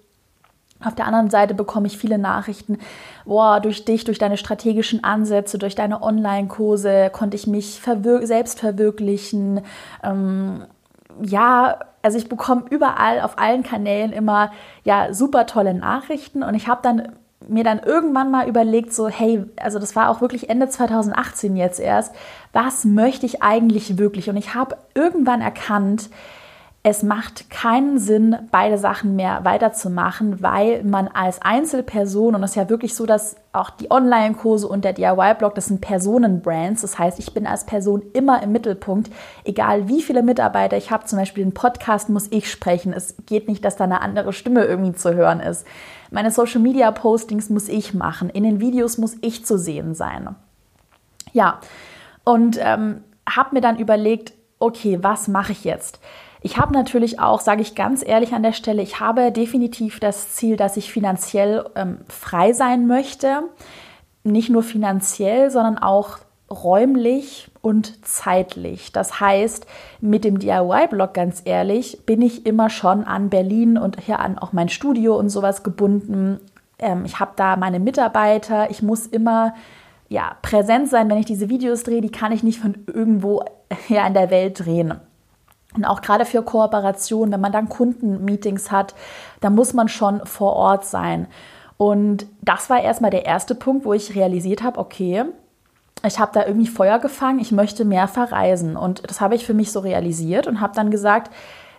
[0.84, 2.78] Auf der anderen Seite bekomme ich viele Nachrichten,
[3.24, 8.60] boah, durch dich, durch deine strategischen Ansätze, durch deine Online-Kurse konnte ich mich verwir selbst
[8.60, 9.62] verwirklichen.
[10.04, 10.64] Ähm,
[11.20, 14.52] ja, also ich bekomme überall auf allen Kanälen immer
[14.84, 17.12] ja super tolle Nachrichten und ich habe dann
[17.46, 21.78] mir dann irgendwann mal überlegt, so, hey, also das war auch wirklich Ende 2018 jetzt
[21.78, 22.14] erst,
[22.52, 24.28] was möchte ich eigentlich wirklich?
[24.28, 26.10] Und ich habe irgendwann erkannt,
[26.90, 32.56] es macht keinen Sinn, beide Sachen mehr weiterzumachen, weil man als Einzelperson, und das ist
[32.56, 36.80] ja wirklich so, dass auch die Online-Kurse und der DIY-Blog, das sind Personenbrands.
[36.80, 39.10] Das heißt, ich bin als Person immer im Mittelpunkt,
[39.44, 41.04] egal wie viele Mitarbeiter ich habe.
[41.04, 42.94] Zum Beispiel den Podcast muss ich sprechen.
[42.94, 45.66] Es geht nicht, dass da eine andere Stimme irgendwie zu hören ist.
[46.10, 48.30] Meine Social-Media-Postings muss ich machen.
[48.30, 50.36] In den Videos muss ich zu sehen sein.
[51.34, 51.60] Ja,
[52.24, 56.00] und ähm, habe mir dann überlegt, okay, was mache ich jetzt?
[56.40, 60.34] Ich habe natürlich auch, sage ich ganz ehrlich an der Stelle, ich habe definitiv das
[60.34, 63.42] Ziel, dass ich finanziell ähm, frei sein möchte.
[64.22, 66.18] Nicht nur finanziell, sondern auch
[66.50, 68.92] räumlich und zeitlich.
[68.92, 69.66] Das heißt,
[70.00, 74.52] mit dem DIY-Blog, ganz ehrlich, bin ich immer schon an Berlin und hier an auch
[74.52, 76.40] mein Studio und sowas gebunden.
[76.78, 78.70] Ähm, ich habe da meine Mitarbeiter.
[78.70, 79.54] Ich muss immer
[80.08, 82.00] ja, präsent sein, wenn ich diese Videos drehe.
[82.00, 83.44] Die kann ich nicht von irgendwo
[83.88, 84.94] her in der Welt drehen.
[85.74, 88.94] Und auch gerade für Kooperation, wenn man dann Kundenmeetings hat,
[89.40, 91.26] da muss man schon vor Ort sein.
[91.76, 95.24] Und das war erstmal der erste Punkt, wo ich realisiert habe, okay,
[96.06, 98.76] ich habe da irgendwie Feuer gefangen, ich möchte mehr verreisen.
[98.76, 101.32] Und das habe ich für mich so realisiert und habe dann gesagt,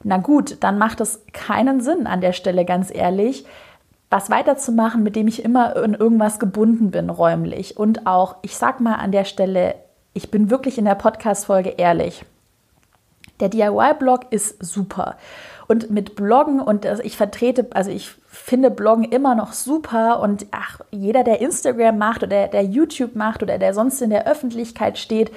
[0.03, 3.45] na gut, dann macht es keinen Sinn an der Stelle, ganz ehrlich,
[4.09, 7.77] was weiterzumachen, mit dem ich immer in irgendwas gebunden bin, räumlich.
[7.77, 9.75] Und auch, ich sag mal an der Stelle,
[10.13, 12.25] ich bin wirklich in der Podcast-Folge ehrlich.
[13.39, 15.15] Der DIY-Blog ist super.
[15.67, 20.79] Und mit Bloggen und ich vertrete, also ich finde Bloggen immer noch super und ach,
[20.91, 25.31] jeder, der Instagram macht oder der YouTube macht oder der sonst in der Öffentlichkeit steht,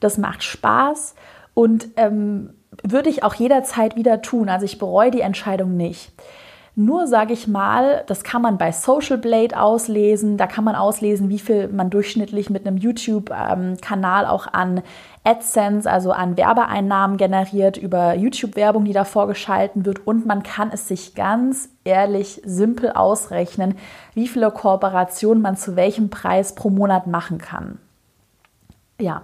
[0.00, 1.14] das macht Spaß
[1.54, 4.48] und ähm, würde ich auch jederzeit wieder tun.
[4.48, 6.12] Also ich bereue die Entscheidung nicht.
[6.80, 10.36] Nur sage ich mal, das kann man bei Social Blade auslesen.
[10.36, 14.82] Da kann man auslesen, wie viel man durchschnittlich mit einem YouTube-Kanal auch an
[15.24, 20.06] AdSense, also an Werbeeinnahmen generiert über YouTube-Werbung, die da vorgeschalten wird.
[20.06, 23.74] Und man kann es sich ganz ehrlich simpel ausrechnen,
[24.14, 27.80] wie viele Kooperationen man zu welchem Preis pro Monat machen kann.
[29.00, 29.22] Ja,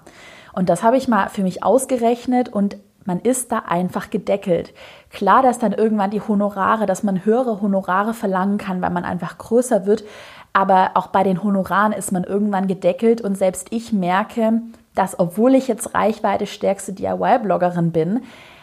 [0.54, 4.72] und das habe ich mal für mich ausgerechnet und man ist da einfach gedeckelt.
[5.10, 9.38] Klar, dass dann irgendwann die Honorare, dass man höhere Honorare verlangen kann, weil man einfach
[9.38, 10.04] größer wird.
[10.52, 14.62] Aber auch bei den Honoraren ist man irgendwann gedeckelt und selbst ich merke,
[14.94, 18.22] dass obwohl ich jetzt Reichweite stärkste DIY-Bloggerin bin,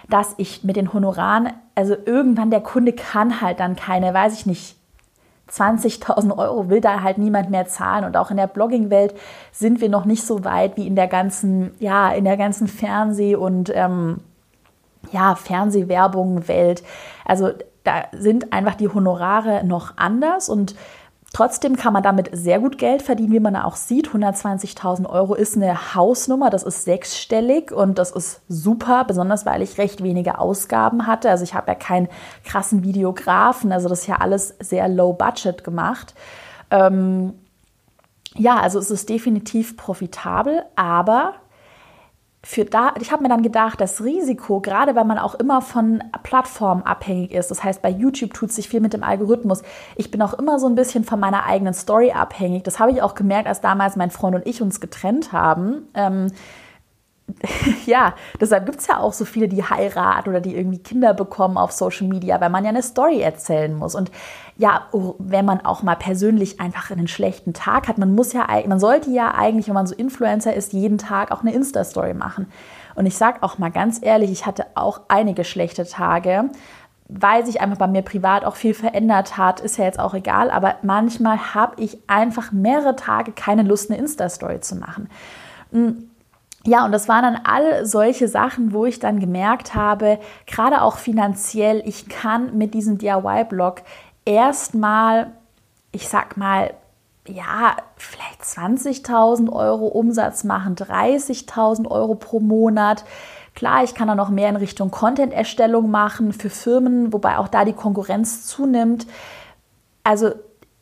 [0.09, 4.45] dass ich mit den Honoraren, also irgendwann der Kunde kann halt dann keine, weiß ich
[4.45, 4.77] nicht,
[5.51, 8.05] 20.000 Euro will da halt niemand mehr zahlen.
[8.05, 9.13] Und auch in der Blogging-Welt
[9.51, 13.35] sind wir noch nicht so weit wie in der ganzen, ja, in der ganzen Fernseh-
[13.35, 14.21] und ähm,
[15.11, 16.83] ja, Fernsehwerbung, Welt.
[17.25, 17.51] Also
[17.83, 20.75] da sind einfach die Honorare noch anders und
[21.33, 24.09] Trotzdem kann man damit sehr gut Geld verdienen, wie man auch sieht.
[24.09, 29.77] 120.000 Euro ist eine Hausnummer, das ist sechsstellig und das ist super, besonders weil ich
[29.77, 31.29] recht wenige Ausgaben hatte.
[31.29, 32.09] Also ich habe ja keinen
[32.43, 36.15] krassen Videografen, also das ist ja alles sehr low budget gemacht.
[36.69, 37.33] Ähm,
[38.35, 41.35] ja, also es ist definitiv profitabel, aber
[42.43, 46.03] für da, ich habe mir dann gedacht, das Risiko, gerade weil man auch immer von
[46.23, 49.61] Plattformen abhängig ist, das heißt, bei YouTube tut sich viel mit dem Algorithmus.
[49.95, 52.63] Ich bin auch immer so ein bisschen von meiner eigenen Story abhängig.
[52.63, 55.87] Das habe ich auch gemerkt, als damals mein Freund und ich uns getrennt haben.
[55.93, 56.31] Ähm,
[57.85, 61.57] ja, deshalb gibt es ja auch so viele, die heiraten oder die irgendwie Kinder bekommen
[61.57, 63.95] auf Social Media, weil man ja eine Story erzählen muss.
[63.95, 64.11] Und
[64.57, 68.47] ja, oh, wenn man auch mal persönlich einfach einen schlechten Tag hat, man muss ja,
[68.67, 72.47] man sollte ja eigentlich, wenn man so Influencer ist, jeden Tag auch eine Insta-Story machen.
[72.95, 76.49] Und ich sage auch mal ganz ehrlich, ich hatte auch einige schlechte Tage,
[77.07, 80.49] weil sich einfach bei mir privat auch viel verändert hat, ist ja jetzt auch egal,
[80.49, 85.09] aber manchmal habe ich einfach mehrere Tage keine Lust, eine Insta-Story zu machen.
[85.71, 86.10] Hm,
[86.65, 90.97] ja, und das waren dann all solche Sachen, wo ich dann gemerkt habe, gerade auch
[90.97, 93.81] finanziell, ich kann mit diesem DIY-Blog
[94.25, 95.31] erstmal,
[95.91, 96.73] ich sag mal,
[97.27, 103.05] ja, vielleicht 20.000 Euro Umsatz machen, 30.000 Euro pro Monat.
[103.55, 107.65] Klar, ich kann da noch mehr in Richtung Content-Erstellung machen für Firmen, wobei auch da
[107.65, 109.07] die Konkurrenz zunimmt.
[110.03, 110.31] Also,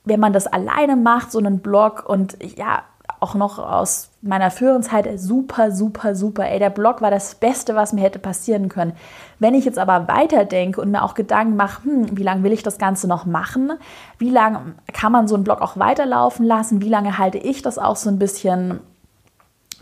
[0.05, 2.83] wenn man das alleine macht, so einen Blog und ja,
[3.19, 6.47] auch noch aus meiner früheren Zeit super, super, super.
[6.47, 8.93] Ey, der Blog war das Beste, was mir hätte passieren können.
[9.39, 12.63] Wenn ich jetzt aber weiterdenke und mir auch Gedanken mache, hm, wie lange will ich
[12.63, 13.73] das Ganze noch machen?
[14.17, 16.81] Wie lange kann man so einen Blog auch weiterlaufen lassen?
[16.81, 18.79] Wie lange halte ich das auch so ein bisschen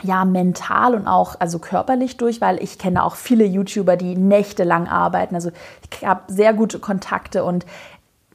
[0.04, 4.88] ja, mental und auch also körperlich durch, weil ich kenne auch viele YouTuber, die nächtelang
[4.88, 5.36] arbeiten.
[5.36, 5.52] Also
[5.92, 7.66] ich habe sehr gute Kontakte und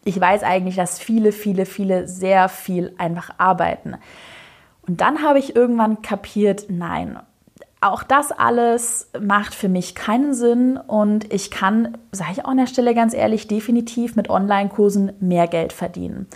[0.04, 3.94] ich weiß eigentlich, dass viele, viele, viele sehr viel einfach arbeiten.
[4.86, 7.18] Und dann habe ich irgendwann kapiert, nein,
[7.80, 12.56] auch das alles macht für mich keinen Sinn und ich kann, sage ich auch an
[12.56, 16.28] der Stelle ganz ehrlich, definitiv mit Online-Kursen mehr Geld verdienen.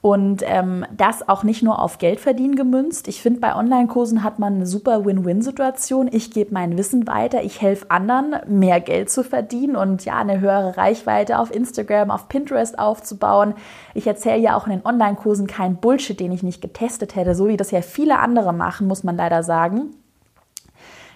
[0.00, 3.08] Und ähm, das auch nicht nur auf Geld verdienen gemünzt.
[3.08, 6.08] Ich finde, bei Online-Kursen hat man eine super Win-Win-Situation.
[6.12, 10.38] Ich gebe mein Wissen weiter, ich helfe anderen, mehr Geld zu verdienen und ja, eine
[10.38, 13.54] höhere Reichweite auf Instagram, auf Pinterest aufzubauen.
[13.94, 17.48] Ich erzähle ja auch in den Online-Kursen keinen Bullshit, den ich nicht getestet hätte, so
[17.48, 19.90] wie das ja viele andere machen, muss man leider sagen.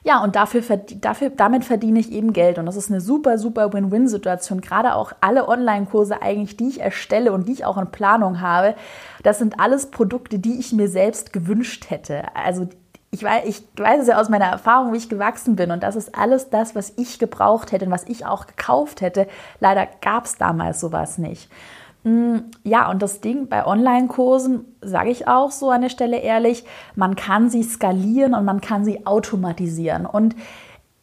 [0.04, 0.62] Ja, und dafür,
[1.00, 2.58] dafür, damit verdiene ich eben Geld.
[2.58, 4.60] Und das ist eine super, super Win-Win-Situation.
[4.60, 8.74] Gerade auch alle Online-Kurse eigentlich, die ich erstelle und die ich auch in Planung habe,
[9.22, 12.24] das sind alles Produkte, die ich mir selbst gewünscht hätte.
[12.34, 12.68] Also
[13.12, 15.70] ich weiß, ich weiß es ja aus meiner Erfahrung, wie ich gewachsen bin.
[15.70, 19.28] Und das ist alles das, was ich gebraucht hätte und was ich auch gekauft hätte.
[19.60, 21.48] Leider gab es damals sowas nicht.
[22.04, 26.64] Mm, ja, und das Ding bei Online-Kursen, sage ich auch so an der Stelle ehrlich,
[26.96, 30.06] man kann sie skalieren und man kann sie automatisieren.
[30.06, 30.34] Und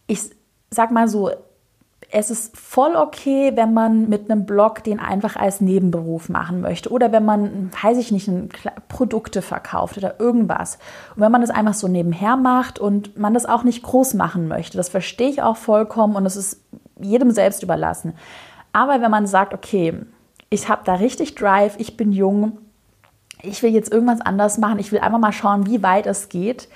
[0.08, 0.22] ich
[0.70, 1.32] sag mal so,
[2.12, 6.90] es ist voll okay, wenn man mit einem Blog den einfach als Nebenberuf machen möchte
[6.90, 8.30] oder wenn man, weiß ich nicht,
[8.88, 10.80] Produkte verkauft oder irgendwas.
[11.16, 14.48] Und wenn man das einfach so nebenher macht und man das auch nicht groß machen
[14.48, 16.62] möchte, das verstehe ich auch vollkommen und es ist
[17.00, 18.14] jedem selbst überlassen.
[18.74, 19.94] Aber wenn man sagt, okay,
[20.50, 22.58] ich habe da richtig Drive, ich bin jung,
[23.42, 26.68] ich will jetzt irgendwas anders machen, ich will einfach mal schauen, wie weit es geht,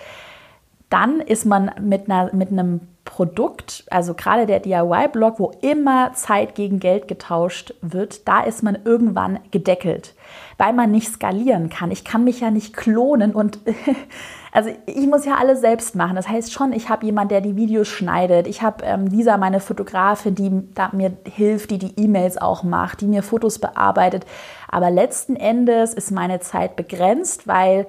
[0.90, 6.56] dann ist man mit, einer, mit einem Produkt, also gerade der DIY-Blog, wo immer Zeit
[6.56, 10.14] gegen Geld getauscht wird, da ist man irgendwann gedeckelt,
[10.58, 11.92] weil man nicht skalieren kann.
[11.92, 13.60] Ich kann mich ja nicht klonen und
[14.52, 16.16] also ich muss ja alles selbst machen.
[16.16, 18.48] Das heißt schon, ich habe jemanden, der die Videos schneidet.
[18.48, 20.50] Ich habe ähm, Lisa, meine Fotografin, die
[20.92, 24.26] mir hilft, die die E-Mails auch macht, die mir Fotos bearbeitet.
[24.70, 27.88] Aber letzten Endes ist meine Zeit begrenzt, weil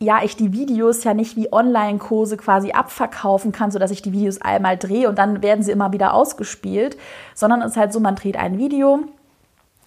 [0.00, 4.40] ja, ich die Videos ja nicht wie Online-Kurse quasi abverkaufen kann, sodass ich die Videos
[4.40, 6.96] einmal drehe und dann werden sie immer wieder ausgespielt,
[7.34, 9.04] sondern es ist halt so, man dreht ein Video,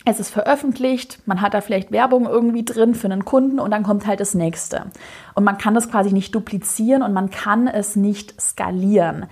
[0.06, 3.84] es ist veröffentlicht, man hat da vielleicht Werbung irgendwie drin für einen Kunden und dann
[3.84, 4.86] kommt halt das nächste.
[5.34, 9.26] Und man kann das quasi nicht duplizieren und man kann es nicht skalieren.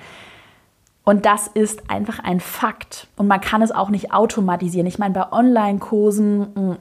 [1.05, 3.07] Und das ist einfach ein Fakt.
[3.15, 4.87] Und man kann es auch nicht automatisieren.
[4.87, 6.77] Ich meine, bei Online-Kursen hm,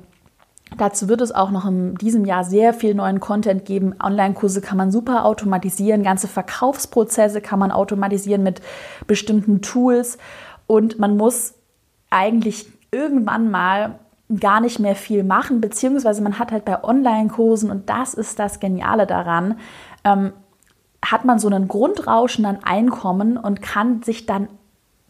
[0.76, 3.94] Dazu wird es auch noch in diesem Jahr sehr viel neuen Content geben.
[4.02, 8.60] Online-Kurse kann man super automatisieren, ganze Verkaufsprozesse kann man automatisieren mit
[9.06, 10.18] bestimmten Tools
[10.66, 11.54] und man muss
[12.10, 13.98] eigentlich irgendwann mal
[14.40, 18.60] gar nicht mehr viel machen, beziehungsweise man hat halt bei Online-Kursen, und das ist das
[18.60, 19.58] Geniale daran,
[20.04, 20.32] ähm,
[21.04, 24.48] hat man so einen Grundrauschen an Einkommen und kann sich dann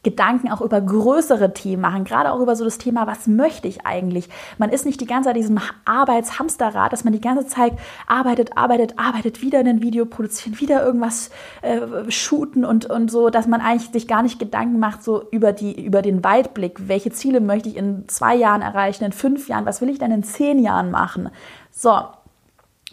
[0.05, 3.84] Gedanken auch über größere Themen machen, gerade auch über so das Thema, was möchte ich
[3.84, 4.28] eigentlich?
[4.59, 7.72] Man ist nicht die ganze Zeit diesem Arbeitshamsterrad, dass man die ganze Zeit
[8.07, 11.30] arbeitet, arbeitet, arbeitet, wieder ein Video produzieren, wieder irgendwas
[11.62, 15.52] äh, shooten und, und so, dass man eigentlich sich gar nicht Gedanken macht, so über,
[15.52, 19.66] die, über den Weitblick, welche Ziele möchte ich in zwei Jahren erreichen, in fünf Jahren,
[19.66, 21.30] was will ich denn in zehn Jahren machen?
[21.70, 21.98] So,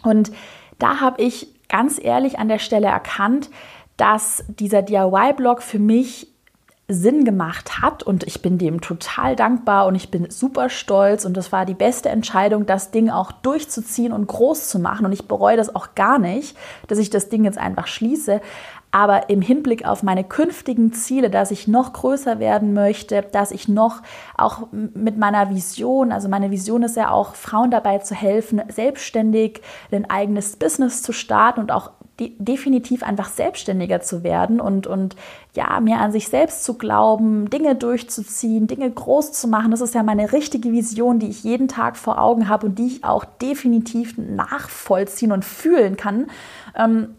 [0.02, 0.32] und
[0.78, 3.50] da habe ich ganz ehrlich an der Stelle erkannt,
[3.96, 6.31] dass dieser DIY-Blog für mich
[6.92, 11.36] Sinn gemacht hat und ich bin dem total dankbar und ich bin super stolz und
[11.36, 15.28] das war die beste Entscheidung, das Ding auch durchzuziehen und groß zu machen und ich
[15.28, 16.56] bereue das auch gar nicht,
[16.88, 18.40] dass ich das Ding jetzt einfach schließe.
[18.94, 23.66] Aber im Hinblick auf meine künftigen Ziele, dass ich noch größer werden möchte, dass ich
[23.66, 24.02] noch
[24.36, 29.62] auch mit meiner Vision, also meine Vision ist ja auch, Frauen dabei zu helfen, selbstständig
[29.90, 35.16] ein eigenes Business zu starten und auch definitiv einfach selbstständiger zu werden und, und
[35.54, 39.70] ja, mehr an sich selbst zu glauben, Dinge durchzuziehen, Dinge groß zu machen.
[39.70, 42.86] Das ist ja meine richtige Vision, die ich jeden Tag vor Augen habe und die
[42.86, 46.26] ich auch definitiv nachvollziehen und fühlen kann.
[46.76, 47.14] Ähm,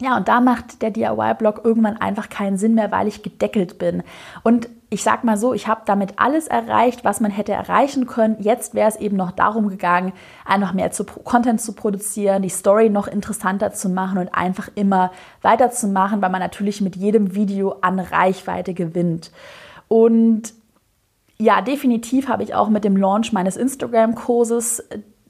[0.00, 4.02] ja, und da macht der DIY-Blog irgendwann einfach keinen Sinn mehr, weil ich gedeckelt bin.
[4.42, 8.36] Und ich sag mal so, ich habe damit alles erreicht, was man hätte erreichen können.
[8.40, 10.12] Jetzt wäre es eben noch darum gegangen,
[10.46, 15.12] einfach mehr zu, Content zu produzieren, die Story noch interessanter zu machen und einfach immer
[15.42, 19.30] weiterzumachen, weil man natürlich mit jedem Video an Reichweite gewinnt.
[19.86, 20.54] Und
[21.36, 24.82] ja, definitiv habe ich auch mit dem Launch meines Instagram-Kurses,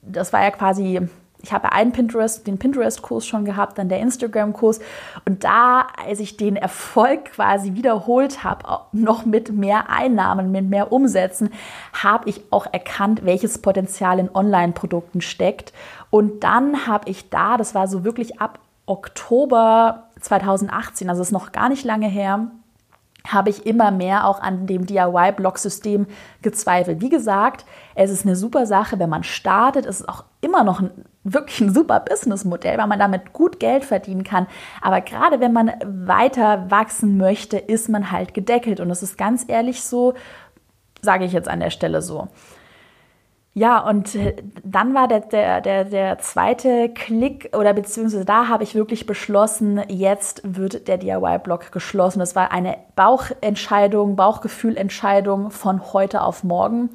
[0.02, 1.08] das war ja quasi
[1.42, 4.80] ich habe einen Pinterest, den Pinterest-Kurs schon gehabt, dann der Instagram-Kurs.
[5.24, 10.92] Und da, als ich den Erfolg quasi wiederholt habe, noch mit mehr Einnahmen, mit mehr
[10.92, 11.50] Umsätzen,
[11.92, 15.72] habe ich auch erkannt, welches Potenzial in Online-Produkten steckt.
[16.10, 21.52] Und dann habe ich da, das war so wirklich ab Oktober 2018, also ist noch
[21.52, 22.50] gar nicht lange her,
[23.26, 26.06] habe ich immer mehr auch an dem DIY-Blog-System
[26.42, 27.00] gezweifelt.
[27.00, 27.64] Wie gesagt,
[27.94, 29.86] es ist eine super Sache, wenn man startet.
[29.86, 30.90] Es ist auch immer noch ein,
[31.24, 34.46] wirklich ein super Businessmodell, weil man damit gut Geld verdienen kann.
[34.80, 38.80] Aber gerade wenn man weiter wachsen möchte, ist man halt gedeckelt.
[38.80, 40.14] Und das ist ganz ehrlich so,
[41.02, 42.28] sage ich jetzt an der Stelle so.
[43.52, 48.62] Ja, und äh, dann war der, der, der, der zweite Klick oder beziehungsweise da habe
[48.62, 52.20] ich wirklich beschlossen, jetzt wird der DIY-Blog geschlossen.
[52.20, 56.90] Das war eine Bauchentscheidung, Bauchgefühlentscheidung von heute auf morgen.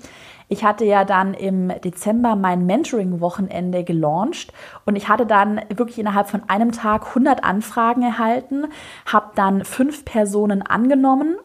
[0.48, 4.54] Ich hatte ja dann im Dezember mein Mentoring-Wochenende gelauncht
[4.86, 8.68] und ich hatte dann wirklich innerhalb von einem Tag 100 Anfragen erhalten,
[9.06, 11.36] habe dann fünf Personen angenommen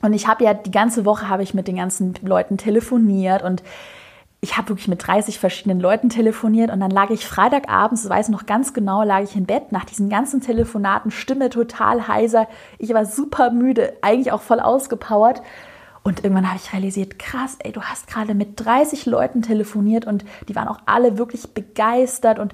[0.00, 3.62] und ich habe ja die ganze Woche habe ich mit den ganzen Leuten telefoniert und
[4.44, 8.44] ich habe wirklich mit 30 verschiedenen Leuten telefoniert und dann lag ich Freitagabends, weiß noch
[8.44, 12.46] ganz genau, lag ich im Bett nach diesen ganzen Telefonaten, Stimme total heiser.
[12.78, 15.40] Ich war super müde, eigentlich auch voll ausgepowert.
[16.06, 20.22] Und irgendwann habe ich realisiert, krass, ey, du hast gerade mit 30 Leuten telefoniert und
[20.48, 22.38] die waren auch alle wirklich begeistert.
[22.38, 22.52] Und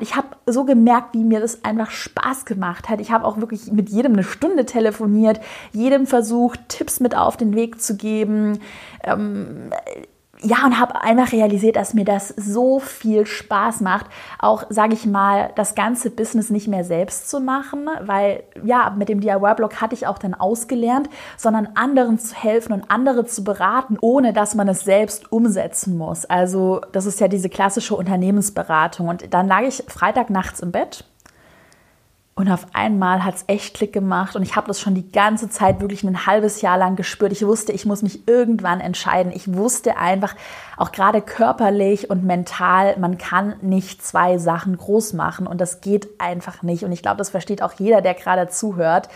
[0.00, 3.02] ich habe so gemerkt, wie mir das einfach Spaß gemacht hat.
[3.02, 5.38] Ich habe auch wirklich mit jedem eine Stunde telefoniert,
[5.72, 8.58] jedem versucht, Tipps mit auf den Weg zu geben.
[9.04, 9.70] Ähm,
[10.42, 14.06] ja, und habe einfach realisiert, dass mir das so viel Spaß macht,
[14.38, 19.08] auch, sage ich mal, das ganze Business nicht mehr selbst zu machen, weil ja, mit
[19.08, 23.96] dem DIY-Blog hatte ich auch dann ausgelernt, sondern anderen zu helfen und andere zu beraten,
[24.00, 26.24] ohne dass man es selbst umsetzen muss.
[26.24, 29.08] Also das ist ja diese klassische Unternehmensberatung.
[29.08, 31.04] Und dann lag ich Freitag nachts im Bett
[32.38, 35.50] und auf einmal hat es echt Klick gemacht und ich habe das schon die ganze
[35.50, 37.32] Zeit wirklich ein halbes Jahr lang gespürt.
[37.32, 39.32] Ich wusste, ich muss mich irgendwann entscheiden.
[39.34, 40.36] Ich wusste einfach,
[40.76, 46.20] auch gerade körperlich und mental, man kann nicht zwei Sachen groß machen und das geht
[46.20, 46.84] einfach nicht.
[46.84, 49.08] Und ich glaube, das versteht auch jeder, der gerade zuhört.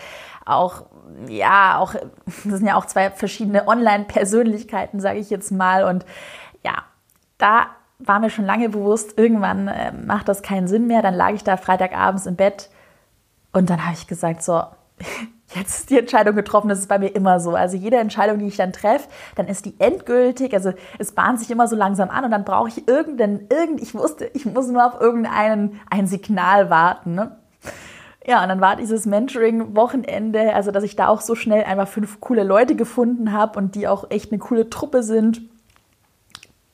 [0.45, 0.83] Auch
[1.29, 5.85] ja, auch das sind ja auch zwei verschiedene Online-Persönlichkeiten, sage ich jetzt mal.
[5.85, 6.05] Und
[6.61, 6.73] ja,
[7.37, 7.67] da
[7.99, 11.01] war mir schon lange bewusst, irgendwann äh, macht das keinen Sinn mehr.
[11.01, 12.69] Dann lag ich da Freitagabends im Bett
[13.53, 14.63] und dann habe ich gesagt, so,
[15.55, 17.55] jetzt ist die Entscheidung getroffen, das ist bei mir immer so.
[17.55, 21.51] Also jede Entscheidung, die ich dann treffe, dann ist die endgültig, also es bahnt sich
[21.51, 24.85] immer so langsam an und dann brauche ich irgendeinen, irgend, ich wusste, ich muss nur
[24.85, 27.15] auf irgendeinen ein Signal warten.
[27.15, 27.37] Ne?
[28.25, 32.21] Ja, und dann war dieses Mentoring-Wochenende, also dass ich da auch so schnell einfach fünf
[32.21, 35.41] coole Leute gefunden habe und die auch echt eine coole Truppe sind.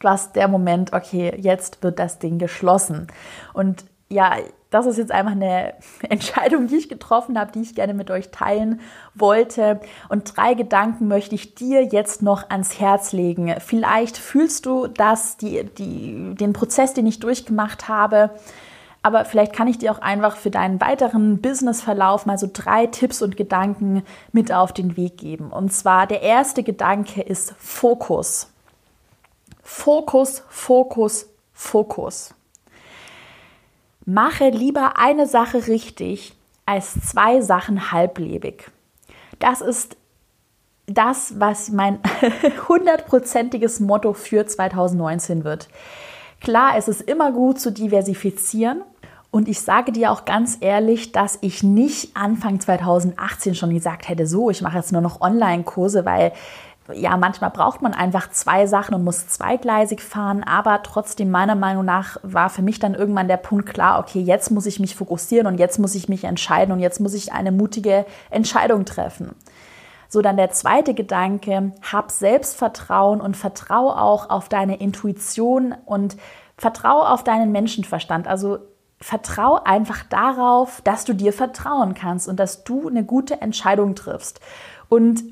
[0.01, 3.07] Was der Moment, okay, jetzt wird das Ding geschlossen.
[3.53, 4.37] Und ja,
[4.69, 5.73] das ist jetzt einfach eine
[6.09, 8.81] Entscheidung, die ich getroffen habe, die ich gerne mit euch teilen
[9.15, 9.79] wollte.
[10.09, 13.55] Und drei Gedanken möchte ich dir jetzt noch ans Herz legen.
[13.59, 18.31] Vielleicht fühlst du das, die, die, den Prozess, den ich durchgemacht habe.
[19.01, 23.21] Aber vielleicht kann ich dir auch einfach für deinen weiteren Businessverlauf mal so drei Tipps
[23.21, 24.03] und Gedanken
[24.33, 25.51] mit auf den Weg geben.
[25.51, 28.49] Und zwar der erste Gedanke ist Fokus.
[29.63, 32.33] Fokus, Fokus, Fokus.
[34.05, 36.35] Mache lieber eine Sache richtig
[36.65, 38.71] als zwei Sachen halblebig.
[39.39, 39.97] Das ist
[40.85, 41.99] das, was mein
[42.67, 45.69] hundertprozentiges Motto für 2019 wird.
[46.41, 48.83] Klar, es ist immer gut zu diversifizieren
[49.31, 54.25] Und ich sage dir auch ganz ehrlich, dass ich nicht Anfang 2018 schon gesagt hätte,
[54.25, 56.31] so, ich mache jetzt nur noch Online-Kurse, weil
[56.93, 61.85] ja, manchmal braucht man einfach zwei Sachen und muss zweigleisig fahren, aber trotzdem meiner Meinung
[61.85, 65.47] nach war für mich dann irgendwann der Punkt klar, okay, jetzt muss ich mich fokussieren
[65.47, 69.35] und jetzt muss ich mich entscheiden und jetzt muss ich eine mutige Entscheidung treffen.
[70.07, 76.17] So, dann der zweite Gedanke, hab Selbstvertrauen und vertrau auch auf deine Intuition und
[76.57, 78.27] vertrau auf deinen Menschenverstand.
[78.27, 78.57] Also
[78.99, 84.39] vertrau einfach darauf, dass du dir vertrauen kannst und dass du eine gute Entscheidung triffst.
[84.89, 85.23] Und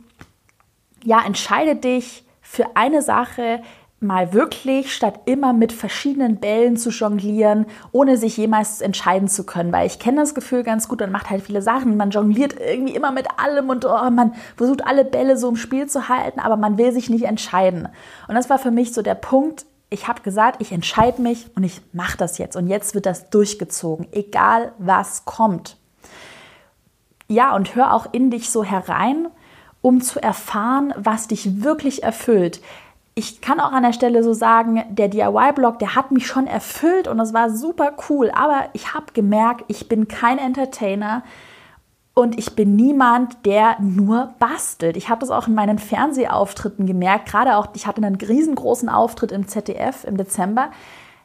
[1.07, 3.61] ja, entscheide dich für eine Sache
[4.01, 9.71] mal wirklich, statt immer mit verschiedenen Bällen zu jonglieren, ohne sich jemals entscheiden zu können.
[9.71, 12.93] Weil ich kenne das Gefühl ganz gut, man macht halt viele Sachen, man jongliert irgendwie
[12.93, 16.57] immer mit allem und oh, man versucht alle Bälle so im Spiel zu halten, aber
[16.57, 17.87] man will sich nicht entscheiden.
[18.27, 21.63] Und das war für mich so der Punkt, ich habe gesagt, ich entscheide mich und
[21.63, 22.57] ich mache das jetzt.
[22.57, 25.77] Und jetzt wird das durchgezogen, egal was kommt.
[27.29, 29.29] Ja, und hör auch in dich so herein
[29.81, 32.61] um zu erfahren, was dich wirklich erfüllt.
[33.15, 37.07] Ich kann auch an der Stelle so sagen, der DIY-Blog, der hat mich schon erfüllt
[37.07, 38.29] und das war super cool.
[38.31, 41.23] Aber ich habe gemerkt, ich bin kein Entertainer
[42.17, 44.97] und ich bin niemand, der nur bastelt.
[44.97, 47.29] Ich habe das auch in meinen Fernsehauftritten gemerkt.
[47.29, 50.71] Gerade auch, ich hatte einen riesengroßen Auftritt im ZDF im Dezember.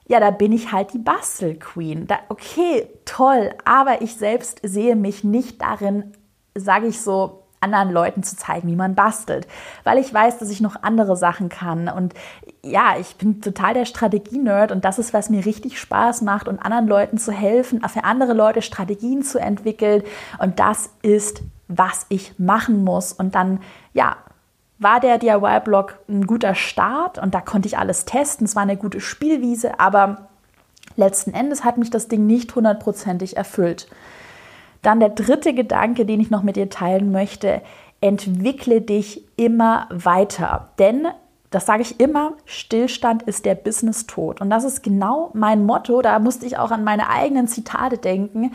[0.07, 2.07] Ja, da bin ich halt die Bastelqueen.
[2.07, 6.13] Da, okay, toll, aber ich selbst sehe mich nicht darin,
[6.55, 9.47] sage ich so, anderen Leuten zu zeigen, wie man bastelt,
[9.85, 11.89] weil ich weiß, dass ich noch andere Sachen kann.
[11.89, 12.15] Und
[12.63, 16.59] ja, ich bin total der Strategie-Nerd und das ist, was mir richtig Spaß macht und
[16.59, 20.03] anderen Leuten zu helfen, für andere Leute Strategien zu entwickeln.
[20.39, 23.13] Und das ist, was ich machen muss.
[23.13, 23.61] Und dann,
[23.93, 24.17] ja,
[24.83, 28.77] war der DIY-Blog ein guter Start und da konnte ich alles testen, es war eine
[28.77, 30.29] gute Spielwiese, aber
[30.97, 33.89] letzten Endes hat mich das Ding nicht hundertprozentig erfüllt.
[34.83, 37.63] Dann der dritte Gedanke, den ich noch mit dir teilen möchte,
[38.01, 40.71] entwickle dich immer weiter.
[40.79, 41.07] Denn,
[41.51, 44.41] das sage ich immer, Stillstand ist der Business-Tod.
[44.41, 46.03] Und das ist genau mein Motto.
[46.03, 48.53] Da musste ich auch an meine eigenen Zitate denken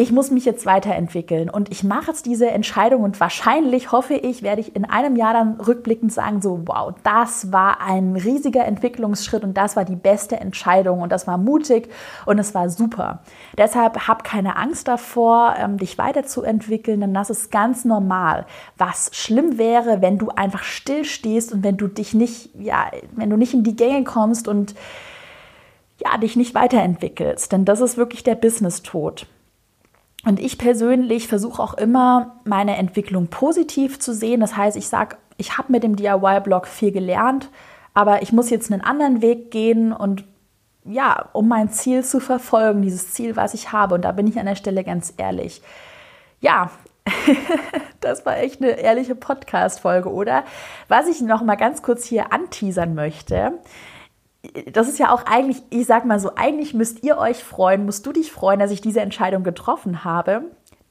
[0.00, 4.44] ich muss mich jetzt weiterentwickeln und ich mache jetzt diese Entscheidung und wahrscheinlich hoffe ich,
[4.44, 9.42] werde ich in einem Jahr dann rückblickend sagen, so wow, das war ein riesiger Entwicklungsschritt
[9.42, 11.88] und das war die beste Entscheidung und das war mutig
[12.26, 13.24] und es war super.
[13.56, 18.46] Deshalb hab keine Angst davor, ähm, dich weiterzuentwickeln, denn das ist ganz normal.
[18.76, 23.36] Was schlimm wäre, wenn du einfach stillstehst und wenn du dich nicht, ja, wenn du
[23.36, 24.76] nicht in die Gänge kommst und
[26.00, 29.26] ja, dich nicht weiterentwickelst, denn das ist wirklich der Business-Tod.
[30.28, 34.40] Und ich persönlich versuche auch immer, meine Entwicklung positiv zu sehen.
[34.40, 37.48] Das heißt, ich sage, ich habe mit dem DIY-Blog viel gelernt,
[37.94, 40.24] aber ich muss jetzt einen anderen Weg gehen und
[40.84, 43.94] ja, um mein Ziel zu verfolgen, dieses Ziel, was ich habe.
[43.94, 45.62] Und da bin ich an der Stelle ganz ehrlich.
[46.42, 46.72] Ja,
[48.02, 50.44] das war echt eine ehrliche Podcast-Folge, oder?
[50.88, 53.52] Was ich noch mal ganz kurz hier anteasern möchte,
[54.72, 58.06] das ist ja auch eigentlich, ich sag mal so, eigentlich müsst ihr euch freuen, musst
[58.06, 60.44] du dich freuen, dass ich diese Entscheidung getroffen habe,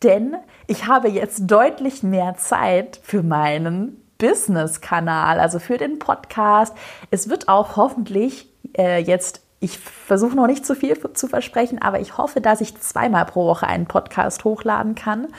[0.03, 0.35] denn
[0.67, 6.75] ich habe jetzt deutlich mehr Zeit für meinen Business-Kanal, also für den Podcast.
[7.11, 11.99] Es wird auch hoffentlich äh, jetzt ich versuche noch nicht zu viel zu versprechen, aber
[11.99, 15.29] ich hoffe, dass ich zweimal pro Woche einen Podcast hochladen kann.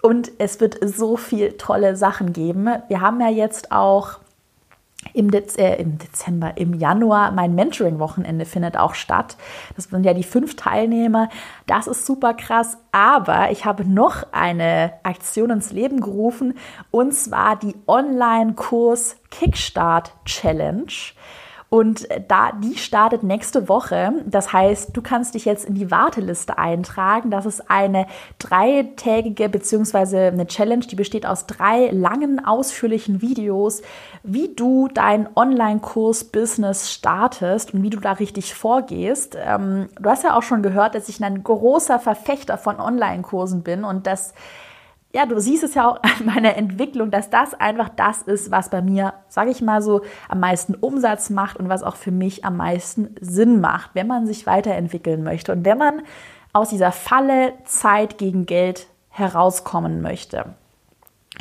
[0.00, 2.68] Und es wird so viel tolle Sachen geben.
[2.88, 4.18] Wir haben ja jetzt auch
[5.14, 9.36] im, Dez äh, im Dezember, im Januar, mein Mentoring-Wochenende findet auch statt.
[9.76, 11.28] Das sind ja die fünf Teilnehmer.
[11.66, 12.78] Das ist super krass.
[12.92, 16.54] Aber ich habe noch eine Aktion ins Leben gerufen
[16.90, 20.92] und zwar die Online-Kurs Kickstart Challenge.
[21.72, 24.12] Und da, die startet nächste Woche.
[24.26, 27.30] Das heißt, du kannst dich jetzt in die Warteliste eintragen.
[27.30, 28.04] Das ist eine
[28.38, 33.80] dreitägige beziehungsweise eine Challenge, die besteht aus drei langen, ausführlichen Videos,
[34.22, 39.38] wie du dein Online-Kurs-Business startest und wie du da richtig vorgehst.
[39.42, 43.84] Ähm, du hast ja auch schon gehört, dass ich ein großer Verfechter von Online-Kursen bin
[43.84, 44.34] und das
[45.14, 48.70] ja, du siehst es ja auch an meiner Entwicklung, dass das einfach das ist, was
[48.70, 52.44] bei mir, sage ich mal so, am meisten Umsatz macht und was auch für mich
[52.44, 56.02] am meisten Sinn macht, wenn man sich weiterentwickeln möchte und wenn man
[56.52, 60.54] aus dieser Falle Zeit gegen Geld herauskommen möchte.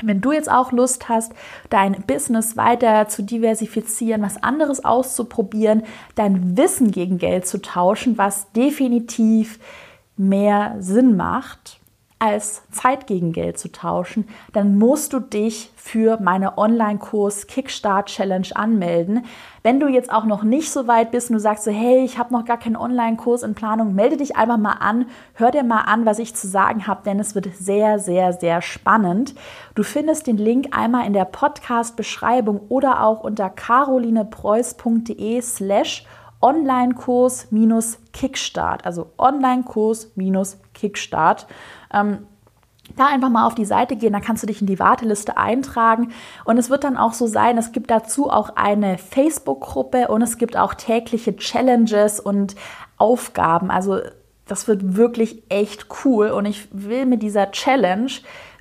[0.04, 1.34] Wenn du jetzt auch Lust hast,
[1.70, 5.84] dein Business weiter zu diversifizieren, was anderes auszuprobieren,
[6.16, 9.60] dein Wissen gegen Geld zu tauschen, was definitiv
[10.16, 11.81] mehr Sinn macht,
[12.22, 18.48] als Zeit gegen Geld zu tauschen, dann musst du dich für meine Online-Kurs Kickstart Challenge
[18.54, 19.26] anmelden.
[19.64, 22.20] Wenn du jetzt auch noch nicht so weit bist und du sagst so, hey, ich
[22.20, 25.82] habe noch gar keinen Online-Kurs in Planung, melde dich einfach mal an, hör dir mal
[25.82, 29.34] an, was ich zu sagen habe, denn es wird sehr, sehr, sehr spannend.
[29.74, 36.06] Du findest den Link einmal in der Podcast-Beschreibung oder auch unter carolinepreuß.de slash
[36.42, 41.48] Online-Kurs-Kickstart, also Online-Kurs-Kickstart.
[41.94, 42.28] Ähm,
[42.98, 46.12] da einfach mal auf die Seite gehen, da kannst du dich in die Warteliste eintragen.
[46.46, 50.38] Und es wird dann auch so sein, es gibt dazu auch eine Facebook-Gruppe und es
[50.38, 52.56] gibt auch tägliche Challenges und
[52.98, 53.72] Aufgaben.
[53.72, 54.00] Also
[54.48, 56.32] das wird wirklich echt cool.
[56.32, 58.12] Und ich will mit dieser Challenge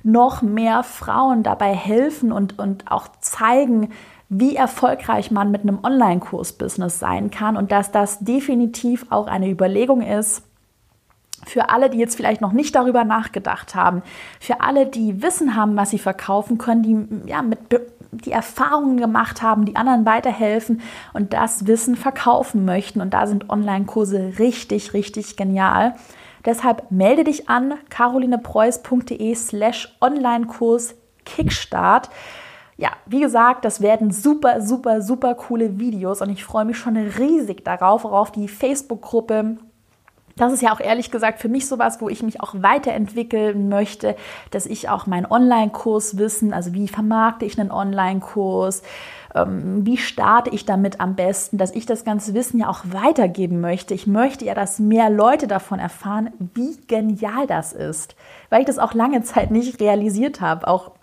[0.03, 3.91] noch mehr Frauen dabei helfen und, und auch zeigen,
[4.33, 10.01] wie erfolgreich man mit einem Online-Kurs-Business sein kann und dass das definitiv auch eine Überlegung
[10.01, 10.43] ist,
[11.45, 14.03] für alle, die jetzt vielleicht noch nicht darüber nachgedacht haben,
[14.39, 17.59] für alle, die Wissen haben, was sie verkaufen können, die ja mit
[18.11, 20.81] die Erfahrungen gemacht haben, die anderen weiterhelfen
[21.13, 23.01] und das Wissen verkaufen möchten.
[23.01, 25.95] Und da sind Online-Kurse richtig, richtig genial.
[26.45, 32.09] Deshalb melde dich an carolinepreuß.de slash Online-Kurs Kickstart
[32.81, 36.97] ja, wie gesagt, das werden super, super, super coole Videos und ich freue mich schon
[36.97, 39.57] riesig darauf, auf die Facebook-Gruppe.
[40.35, 44.15] Das ist ja auch ehrlich gesagt für mich sowas, wo ich mich auch weiterentwickeln möchte,
[44.49, 48.81] dass ich auch meinen Online-Kurs wissen, also wie vermarkte ich einen Online-Kurs,
[49.35, 53.61] ähm, wie starte ich damit am besten, dass ich das ganze Wissen ja auch weitergeben
[53.61, 53.93] möchte.
[53.93, 58.15] Ich möchte ja, dass mehr Leute davon erfahren, wie genial das ist,
[58.49, 60.93] weil ich das auch lange Zeit nicht realisiert habe, auch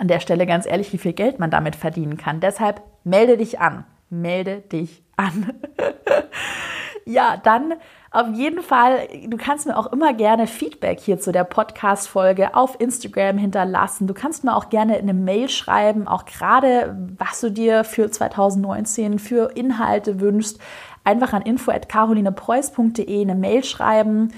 [0.00, 2.40] an der Stelle ganz ehrlich, wie viel Geld man damit verdienen kann.
[2.40, 3.84] Deshalb melde dich an.
[4.08, 5.52] Melde dich an.
[7.04, 7.74] ja, dann
[8.12, 12.80] auf jeden Fall, du kannst mir auch immer gerne Feedback hier zu der Podcast-Folge auf
[12.80, 14.06] Instagram hinterlassen.
[14.06, 19.18] Du kannst mir auch gerne eine Mail schreiben, auch gerade, was du dir für 2019
[19.18, 20.58] für Inhalte wünschst.
[21.04, 24.32] Einfach an info.carolinepreuß.de eine Mail schreiben.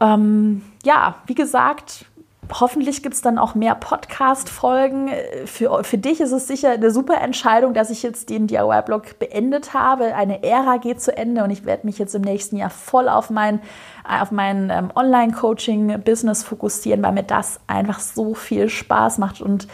[0.00, 2.04] Ähm, ja, wie gesagt,
[2.52, 5.10] Hoffentlich gibt es dann auch mehr Podcast-Folgen.
[5.46, 9.74] Für, für dich ist es sicher eine super Entscheidung, dass ich jetzt den DIY-Blog beendet
[9.74, 10.14] habe.
[10.14, 13.30] Eine Ära geht zu Ende und ich werde mich jetzt im nächsten Jahr voll auf
[13.30, 13.60] mein,
[14.08, 19.66] auf mein ähm, Online-Coaching-Business fokussieren, weil mir das einfach so viel Spaß macht und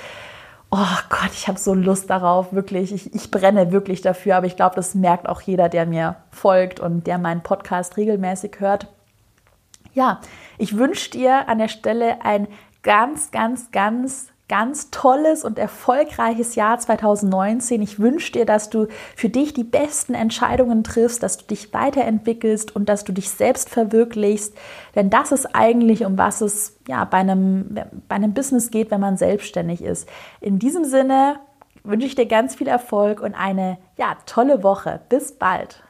[0.70, 2.92] oh Gott, ich habe so Lust darauf, wirklich.
[2.94, 6.80] Ich, ich brenne wirklich dafür, aber ich glaube, das merkt auch jeder, der mir folgt
[6.80, 8.88] und der meinen Podcast regelmäßig hört.
[9.92, 10.20] Ja,
[10.62, 12.46] ich wünsche dir an der Stelle ein
[12.84, 17.80] ganz, ganz, ganz ganz tolles und erfolgreiches Jahr 2019.
[17.80, 18.86] Ich wünsche dir, dass du
[19.16, 23.70] für dich die besten Entscheidungen triffst, dass du dich weiterentwickelst und dass du dich selbst
[23.70, 24.54] verwirklichst.
[24.94, 29.00] Denn das ist eigentlich, um was es ja, bei, einem, bei einem Business geht, wenn
[29.00, 30.06] man selbstständig ist.
[30.42, 31.36] In diesem Sinne
[31.82, 35.00] wünsche ich dir ganz viel Erfolg und eine ja, tolle Woche.
[35.08, 35.82] Bis bald.